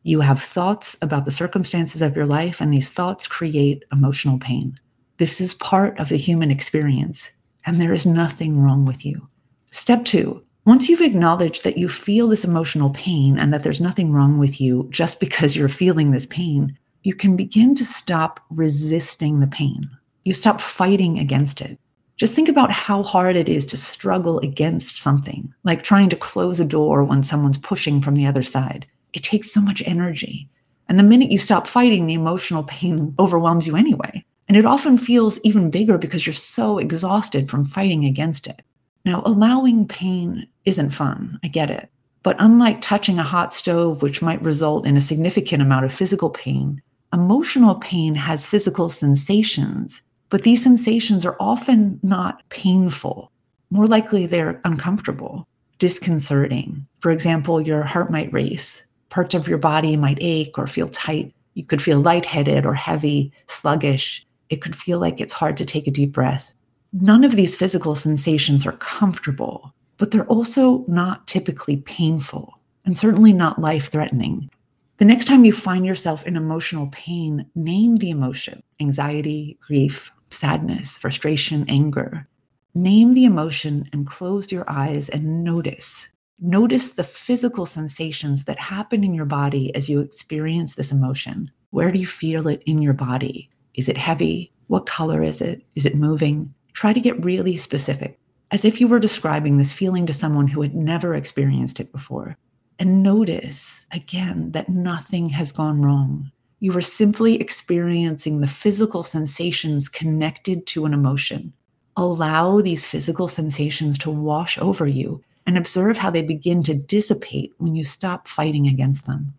You 0.04 0.22
have 0.22 0.42
thoughts 0.42 0.98
about 1.02 1.26
the 1.26 1.32
circumstances 1.32 2.02
of 2.02 2.16
your 2.16 2.26
life, 2.26 2.62
and 2.62 2.74
these 2.74 2.89
thoughts 2.89 3.28
create 3.28 3.84
emotional 3.92 4.39
pain. 4.39 4.80
This 5.18 5.42
is 5.42 5.54
part 5.54 6.00
of 6.00 6.08
the 6.08 6.18
human 6.18 6.52
experience, 6.52 7.32
and 7.66 7.82
there 7.82 7.94
is 7.94 8.06
nothing 8.06 8.62
wrong 8.62 8.86
with 8.86 9.06
you. 9.06 9.28
Step 9.72 10.06
two 10.06 10.42
once 10.65 10.88
you've 10.88 11.02
acknowledged 11.02 11.63
that 11.63 11.78
you 11.78 11.89
feel 11.89 12.28
this 12.28 12.45
emotional 12.45 12.89
pain 12.91 13.38
and 13.38 13.54
that 13.54 13.63
there's 13.63 13.82
nothing 13.82 14.13
wrong 14.13 14.38
with 14.38 14.62
you 14.62 14.88
just 14.91 15.19
because 15.19 15.56
you're 15.56 15.67
feeling 15.67 16.12
this 16.12 16.26
pain, 16.26 16.78
you 17.04 17.13
can 17.13 17.36
begin 17.36 17.76
to 17.76 17.84
stop 17.84 18.39
resisting 18.49 19.39
the 19.39 19.47
pain. 19.47 19.89
You 20.23 20.34
stop 20.34 20.62
fighting 20.62 21.19
against 21.19 21.60
it. 21.60 21.78
Just 22.15 22.34
think 22.34 22.47
about 22.47 22.71
how 22.71 23.04
hard 23.04 23.36
it 23.36 23.49
is 23.49 23.65
to 23.67 23.78
struggle 23.78 24.39
against 24.39 24.99
something, 24.99 25.54
like 25.63 25.84
trying 25.84 26.10
to 26.10 26.15
close 26.15 26.62
a 26.62 26.65
door 26.65 27.04
when 27.04 27.23
someone's 27.23 27.58
pushing 27.58 28.02
from 28.02 28.15
the 28.15 28.26
other 28.26 28.43
side. 28.43 28.86
It 29.12 29.23
takes 29.23 29.52
so 29.52 29.60
much 29.60 29.84
energy. 29.86 30.47
And 30.88 30.97
the 30.97 31.04
minute 31.04 31.32
you 31.32 31.39
stop 31.39 31.67
fighting, 31.67 32.08
the 32.08 32.13
emotional 32.13 32.63
pain 32.63 33.13
overwhelms 33.19 33.67
you 33.67 33.76
anyway. 33.76 34.23
And 34.47 34.56
it 34.56 34.65
often 34.65 34.97
feels 34.97 35.39
even 35.39 35.71
bigger 35.71 35.97
because 35.97 36.26
you're 36.26 36.34
so 36.34 36.78
exhausted 36.78 37.49
from 37.49 37.65
fighting 37.65 38.06
against 38.06 38.47
it. 38.47 38.62
Now, 39.06 39.22
allowing 39.26 39.88
pain 39.88 40.48
isn't 40.66 40.92
fun. 40.92 41.39
I 41.44 41.48
get 41.48 41.70
it. 41.70 41.89
But 42.24 42.38
unlike 42.39 42.80
touching 42.82 43.20
a 43.20 43.24
hot 43.24 43.54
stove, 43.54 44.02
which 44.02 44.22
might 44.22 44.42
result 44.42 44.86
in 44.86 44.96
a 44.96 45.02
significant 45.02 45.62
amount 45.62 45.86
of 45.86 45.94
physical 45.94 46.30
pain, 46.30 46.82
emotional 47.12 47.76
pain 47.76 48.16
has 48.16 48.46
physical 48.46 48.89
sensations 48.89 50.02
but 50.34 50.42
these 50.42 50.63
sensations 50.63 51.28
are 51.28 51.38
often 51.39 52.00
not 52.02 52.42
painful. 52.50 53.32
More 53.70 53.86
likely, 53.86 54.26
they're 54.26 54.60
uncomfortable, 54.66 55.48
disconcerting. 55.78 56.88
For 57.02 57.12
example, 57.12 57.62
your 57.62 57.84
heart 57.84 58.10
might 58.10 58.34
race, 58.34 58.82
parts 59.10 59.36
of 59.36 59.48
your 59.48 59.60
body 59.60 59.96
might 59.96 60.18
ache 60.22 60.58
or 60.58 60.66
feel 60.66 60.89
tight. 60.89 61.36
You 61.54 61.63
could 61.63 61.84
feel 61.84 62.00
lightheaded 62.00 62.66
or 62.66 62.74
heavy, 62.74 63.32
sluggish. 63.46 64.26
It 64.50 64.60
could 64.60 64.76
feel 64.76 64.98
like 64.98 65.22
it's 65.22 65.34
hard 65.34 65.56
to 65.58 65.66
take 65.66 65.86
a 65.86 65.92
deep 65.92 66.13
breath. 66.13 66.56
None 66.94 67.24
of 67.24 67.36
these 67.36 67.56
physical 67.56 67.96
sensations 67.96 68.68
are 68.68 68.74
comfortable, 68.74 69.74
but 69.98 70.12
they're 70.12 70.28
also 70.28 70.86
not 70.88 71.26
typically 71.26 71.78
painful 71.78 72.60
and 72.86 72.96
certainly 72.96 73.34
not 73.34 73.60
life 73.60 73.90
threatening. 73.90 74.52
The 74.98 75.06
next 75.06 75.26
time 75.26 75.44
you 75.44 75.54
find 75.54 75.88
yourself 75.88 76.24
in 76.28 76.38
emotional 76.38 76.88
pain, 76.92 77.48
name 77.56 77.96
the 77.96 78.12
emotion 78.12 78.62
anxiety, 78.80 79.58
grief, 79.66 80.12
sadness, 80.30 80.96
frustration, 80.98 81.66
anger. 81.68 82.28
Name 82.76 83.16
the 83.16 83.26
emotion 83.26 83.90
and 83.92 84.06
close 84.06 84.52
your 84.52 84.70
eyes 84.70 85.10
and 85.10 85.44
notice. 85.44 86.10
Notice 86.40 86.92
the 86.92 87.04
physical 87.04 87.66
sensations 87.66 88.44
that 88.44 88.60
happen 88.60 89.04
in 89.04 89.14
your 89.14 89.26
body 89.26 89.74
as 89.74 89.90
you 89.90 90.00
experience 90.00 90.76
this 90.76 90.92
emotion. 90.92 91.50
Where 91.72 91.92
do 91.92 91.98
you 91.98 92.08
feel 92.08 92.48
it 92.48 92.62
in 92.66 92.82
your 92.82 92.94
body? 92.94 93.50
Is 93.74 93.90
it 93.90 93.98
heavy? 93.98 94.52
What 94.68 94.86
color 94.86 95.24
is 95.24 95.42
it? 95.42 95.64
Is 95.76 95.86
it 95.88 95.96
moving? 95.96 96.54
Try 96.74 96.94
to 96.94 97.00
get 97.00 97.24
really 97.24 97.56
specific, 97.56 98.20
as 98.52 98.66
if 98.66 98.82
you 98.82 98.88
were 98.88 99.00
describing 99.00 99.58
this 99.58 99.74
feeling 99.74 100.06
to 100.06 100.14
someone 100.14 100.48
who 100.48 100.62
had 100.62 100.76
never 100.76 101.16
experienced 101.16 101.80
it 101.80 101.92
before. 101.92 102.38
And 102.80 103.04
notice 103.04 103.86
again 103.92 104.52
that 104.52 104.70
nothing 104.70 105.30
has 105.30 105.52
gone 105.52 105.82
wrong. 105.82 106.32
You 106.60 106.76
are 106.78 106.82
simply 106.82 107.36
experiencing 107.36 108.40
the 108.40 108.48
physical 108.48 109.04
sensations 109.04 109.90
connected 109.90 110.66
to 110.68 110.86
an 110.86 110.94
emotion. 110.94 111.54
Allow 111.96 112.62
these 112.62 112.86
physical 112.86 113.28
sensations 113.28 113.98
to 114.00 114.10
wash 114.10 114.58
over 114.58 114.88
you 114.88 115.22
and 115.46 115.58
observe 115.58 115.98
how 115.98 116.10
they 116.10 116.22
begin 116.22 116.64
to 116.64 116.74
dissipate 116.74 117.54
when 117.58 117.76
you 117.76 117.84
stop 117.84 118.28
fighting 118.28 118.68
against 118.68 119.06
them. 119.06 119.34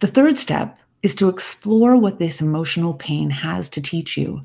The 0.00 0.06
third 0.06 0.38
step 0.38 0.78
is 1.02 1.14
to 1.14 1.28
explore 1.28 1.96
what 1.96 2.18
this 2.18 2.40
emotional 2.40 2.94
pain 2.94 3.30
has 3.30 3.68
to 3.70 3.80
teach 3.80 4.16
you. 4.16 4.44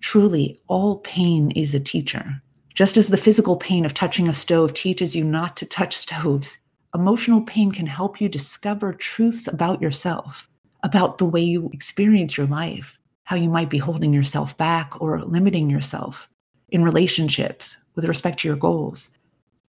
Truly, 0.00 0.60
all 0.66 0.98
pain 0.98 1.50
is 1.52 1.74
a 1.74 1.80
teacher. 1.80 2.42
Just 2.74 2.96
as 2.96 3.08
the 3.08 3.16
physical 3.16 3.56
pain 3.56 3.84
of 3.84 3.94
touching 3.94 4.28
a 4.28 4.32
stove 4.32 4.74
teaches 4.74 5.14
you 5.14 5.24
not 5.24 5.56
to 5.58 5.66
touch 5.66 5.96
stoves, 5.96 6.58
emotional 6.94 7.42
pain 7.42 7.72
can 7.72 7.86
help 7.86 8.20
you 8.20 8.28
discover 8.28 8.92
truths 8.92 9.46
about 9.46 9.82
yourself, 9.82 10.48
about 10.82 11.18
the 11.18 11.26
way 11.26 11.40
you 11.40 11.70
experience 11.72 12.36
your 12.36 12.46
life, 12.46 12.98
how 13.24 13.36
you 13.36 13.48
might 13.48 13.70
be 13.70 13.78
holding 13.78 14.12
yourself 14.12 14.56
back 14.56 15.00
or 15.00 15.22
limiting 15.24 15.68
yourself 15.68 16.28
in 16.70 16.84
relationships 16.84 17.76
with 17.94 18.04
respect 18.04 18.40
to 18.40 18.48
your 18.48 18.56
goals. 18.56 19.10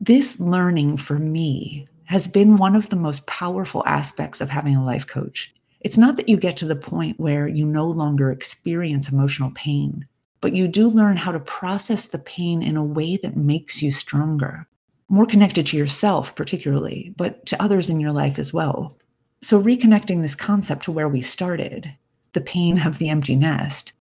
This 0.01 0.39
learning 0.39 0.99
for 0.99 1.19
me 1.19 1.89
has 2.05 2.29
been 2.29 2.57
one 2.57 2.77
of 2.77 2.89
the 2.89 2.97
most 2.97 3.27
powerful 3.27 3.83
aspects 3.87 4.41
of 4.41 4.51
having 4.51 4.77
a 4.77 4.85
life 4.85 5.07
coach. 5.07 5.53
It's 5.81 5.97
not 5.97 6.17
that 6.17 6.29
you 6.29 6.37
get 6.37 6.57
to 6.59 6.67
the 6.67 6.77
point 6.77 7.21
where 7.21 7.47
you 7.47 7.65
no 7.65 7.87
longer 7.87 8.33
experience 8.33 9.09
emotional 9.09 9.53
pain, 9.55 10.07
but 10.41 10.55
you 10.55 10.69
do 10.69 10.89
learn 10.89 11.17
how 11.17 11.33
to 11.33 11.41
process 11.41 12.07
the 12.07 12.19
pain 12.19 12.63
in 12.63 12.77
a 12.77 12.85
way 12.85 13.17
that 13.19 13.37
makes 13.37 13.83
you 13.83 13.93
stronger, 13.93 14.67
more 15.09 15.27
connected 15.27 15.67
to 15.67 15.77
yourself, 15.77 16.35
particularly, 16.35 17.15
but 17.17 17.45
to 17.47 17.63
others 17.63 17.91
in 17.91 18.01
your 18.01 18.13
life 18.13 18.39
as 18.39 18.53
well. 18.53 18.97
So, 19.41 19.63
reconnecting 19.63 20.23
this 20.23 20.35
concept 20.35 20.85
to 20.85 20.93
where 20.93 21.09
we 21.09 21.21
started, 21.21 21.93
the 22.33 22.41
pain 22.41 22.87
of 22.87 22.99
the 22.99 23.09
empty 23.09 23.37
nest. 23.37 23.93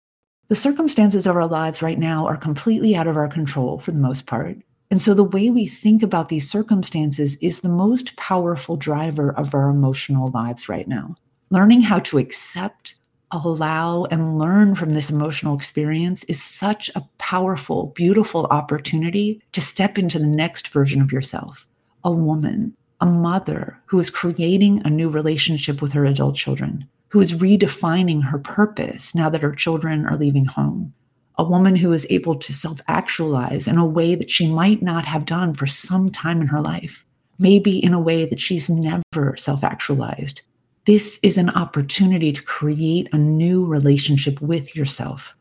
The 0.48 0.56
circumstances 0.56 1.28
of 1.28 1.36
our 1.36 1.48
lives 1.48 1.82
right 1.82 2.00
now 2.00 2.26
are 2.26 2.38
completely 2.38 2.96
out 2.96 3.08
of 3.08 3.18
our 3.18 3.28
control 3.28 3.80
for 3.80 3.92
the 3.92 3.98
most 3.98 4.26
part. 4.26 4.58
And 4.90 5.02
so 5.02 5.14
the 5.14 5.24
way 5.24 5.50
we 5.50 5.68
think 5.68 6.02
about 6.02 6.30
these 6.30 6.50
circumstances 6.50 7.36
is 7.42 7.60
the 7.60 7.70
most 7.70 8.16
powerful 8.16 8.78
driver 8.78 9.32
of 9.32 9.54
our 9.54 9.70
emotional 9.70 10.32
lives 10.32 10.70
right 10.70 10.88
now. 10.88 11.16
Learning 11.50 11.82
how 11.82 12.00
to 12.00 12.18
accept, 12.18 12.96
allow, 13.32 14.06
and 14.06 14.38
learn 14.38 14.76
from 14.76 14.94
this 14.94 15.10
emotional 15.10 15.56
experience 15.56 16.24
is 16.26 16.42
such 16.42 16.90
a 16.96 17.08
powerful, 17.18 17.88
beautiful 17.96 18.46
opportunity 18.46 19.42
to 19.52 19.62
step 19.62 19.98
into 19.98 20.20
the 20.20 20.28
next 20.28 20.70
version 20.70 21.02
of 21.02 21.12
yourself 21.12 21.66
a 22.04 22.12
woman, 22.12 22.74
a 23.02 23.06
mother 23.06 23.82
who 23.88 24.00
is 24.00 24.10
creating 24.10 24.82
a 24.86 24.90
new 24.90 25.10
relationship 25.10 25.82
with 25.82 25.92
her 25.92 26.06
adult 26.06 26.36
children, 26.36 26.88
who 27.10 27.20
is 27.20 27.34
redefining 27.34 28.24
her 28.24 28.40
purpose 28.40 29.14
now 29.14 29.30
that 29.30 29.42
her 29.42 29.54
children 29.54 30.06
are 30.06 30.18
leaving 30.18 30.46
home. 30.46 30.94
A 31.38 31.44
woman 31.44 31.76
who 31.76 31.92
is 31.92 32.08
able 32.10 32.36
to 32.36 32.54
self 32.54 32.82
actualize 32.88 33.68
in 33.68 33.78
a 33.78 33.86
way 33.86 34.16
that 34.16 34.32
she 34.32 34.48
might 34.48 34.82
not 34.82 35.06
have 35.06 35.26
done 35.26 35.54
for 35.54 35.68
some 35.68 36.10
time 36.10 36.40
in 36.40 36.48
her 36.48 36.62
life, 36.62 37.04
maybe 37.38 37.84
in 37.84 37.94
a 37.94 38.00
way 38.00 38.26
that 38.26 38.40
she's 38.40 38.70
never 38.70 39.36
self 39.38 39.64
actualized. 39.64 40.44
This 40.88 41.20
is 41.22 41.38
an 41.38 41.50
opportunity 41.50 42.32
to 42.32 42.42
create 42.42 43.10
a 43.12 43.18
new 43.18 43.66
relationship 43.66 44.40
with 44.40 44.74
yourself. 44.74 45.36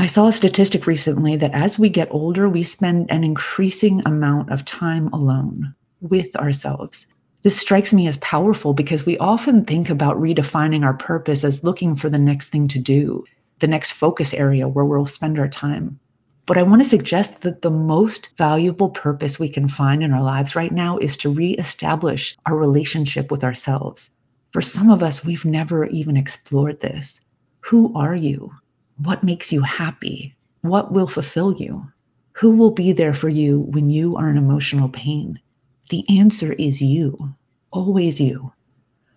I 0.00 0.08
saw 0.08 0.26
a 0.26 0.32
statistic 0.32 0.88
recently 0.88 1.36
that 1.36 1.54
as 1.54 1.78
we 1.78 1.88
get 1.88 2.10
older, 2.10 2.48
we 2.48 2.64
spend 2.64 3.08
an 3.08 3.22
increasing 3.22 4.02
amount 4.04 4.50
of 4.50 4.64
time 4.64 5.06
alone 5.12 5.72
with 6.00 6.34
ourselves. 6.34 7.06
This 7.42 7.56
strikes 7.56 7.92
me 7.92 8.08
as 8.08 8.16
powerful 8.16 8.74
because 8.74 9.06
we 9.06 9.16
often 9.18 9.64
think 9.64 9.88
about 9.88 10.16
redefining 10.16 10.82
our 10.82 10.94
purpose 10.94 11.44
as 11.44 11.62
looking 11.62 11.94
for 11.94 12.10
the 12.10 12.18
next 12.18 12.48
thing 12.48 12.66
to 12.66 12.80
do, 12.80 13.24
the 13.60 13.68
next 13.68 13.92
focus 13.92 14.34
area 14.34 14.66
where 14.66 14.84
we'll 14.84 15.06
spend 15.06 15.38
our 15.38 15.46
time. 15.46 16.00
But 16.44 16.58
I 16.58 16.64
want 16.64 16.82
to 16.82 16.88
suggest 16.88 17.42
that 17.42 17.62
the 17.62 17.70
most 17.70 18.30
valuable 18.36 18.90
purpose 18.90 19.38
we 19.38 19.48
can 19.48 19.68
find 19.68 20.02
in 20.02 20.12
our 20.12 20.24
lives 20.24 20.56
right 20.56 20.72
now 20.72 20.98
is 20.98 21.16
to 21.18 21.32
reestablish 21.32 22.36
our 22.46 22.56
relationship 22.56 23.30
with 23.30 23.44
ourselves. 23.44 24.10
For 24.52 24.60
some 24.60 24.90
of 24.90 25.02
us, 25.02 25.24
we've 25.24 25.46
never 25.46 25.86
even 25.86 26.16
explored 26.16 26.80
this. 26.80 27.20
Who 27.60 27.92
are 27.96 28.14
you? 28.14 28.52
What 28.98 29.24
makes 29.24 29.50
you 29.50 29.62
happy? 29.62 30.36
What 30.60 30.92
will 30.92 31.08
fulfill 31.08 31.54
you? 31.54 31.90
Who 32.34 32.54
will 32.54 32.70
be 32.70 32.92
there 32.92 33.14
for 33.14 33.30
you 33.30 33.60
when 33.60 33.88
you 33.88 34.16
are 34.16 34.28
in 34.28 34.36
emotional 34.36 34.90
pain? 34.90 35.40
The 35.88 36.04
answer 36.18 36.52
is 36.54 36.82
you, 36.82 37.34
always 37.70 38.20
you. 38.20 38.52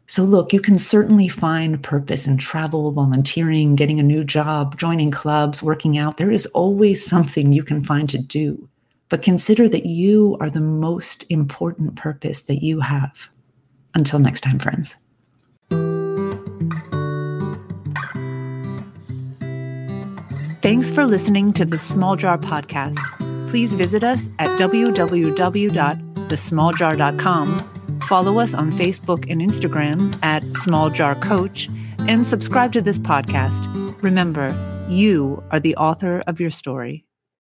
So, 0.08 0.24
look, 0.24 0.54
you 0.54 0.62
can 0.62 0.78
certainly 0.78 1.28
find 1.28 1.84
purpose 1.84 2.28
in 2.28 2.38
travel, 2.38 2.91
volunteering, 2.91 3.76
getting 3.76 4.00
a 4.00 4.04
new 4.04 4.24
job, 4.24 4.78
joining 4.78 5.12
clubs, 5.12 5.62
working 5.63 5.98
out. 5.98 6.17
There 6.17 6.32
is 6.32 6.45
always 6.48 7.06
something 7.06 7.52
you 7.52 7.63
can 7.63 7.84
find 7.84 8.10
to 8.10 8.19
do. 8.19 8.69
But 9.10 9.21
consider 9.21 9.67
that 9.69 9.86
you 9.86 10.38
are 10.39 10.50
the 10.50 10.62
most 10.62 11.26
important 11.30 11.95
purpose 11.95 12.43
that 12.43 12.63
you 12.63 12.80
have. 12.80 13.30
Until 13.95 14.19
next 14.19 14.41
time, 14.41 14.60
friends. 14.60 14.95
Thanks 20.65 20.89
for 20.89 21.06
listening 21.06 21.54
to 21.54 21.63
the 21.63 21.78
Small 21.78 22.15
Jar 22.15 22.39
Podcast. 22.39 22.97
Please 23.51 23.71
visit 23.73 24.04
us 24.04 24.28
at 24.39 24.47
www.thesmalljar.com. 24.60 27.60
Follow 28.08 28.39
us 28.39 28.56
on 28.56 28.71
Facebook 28.71 29.30
and 29.30 29.41
Instagram 29.41 30.17
at 30.23 30.43
Small 30.63 30.89
Jar 30.89 31.13
Coach 31.13 31.69
and 32.08 32.25
subscribe 32.25 32.73
to 32.73 32.82
this 32.82 32.97
podcast. 32.97 34.01
Remember, 34.01 34.49
you 34.89 35.43
are 35.51 35.60
the 35.60 35.75
author 35.75 36.23
of 36.25 36.39
your 36.39 36.49
story. 36.49 37.05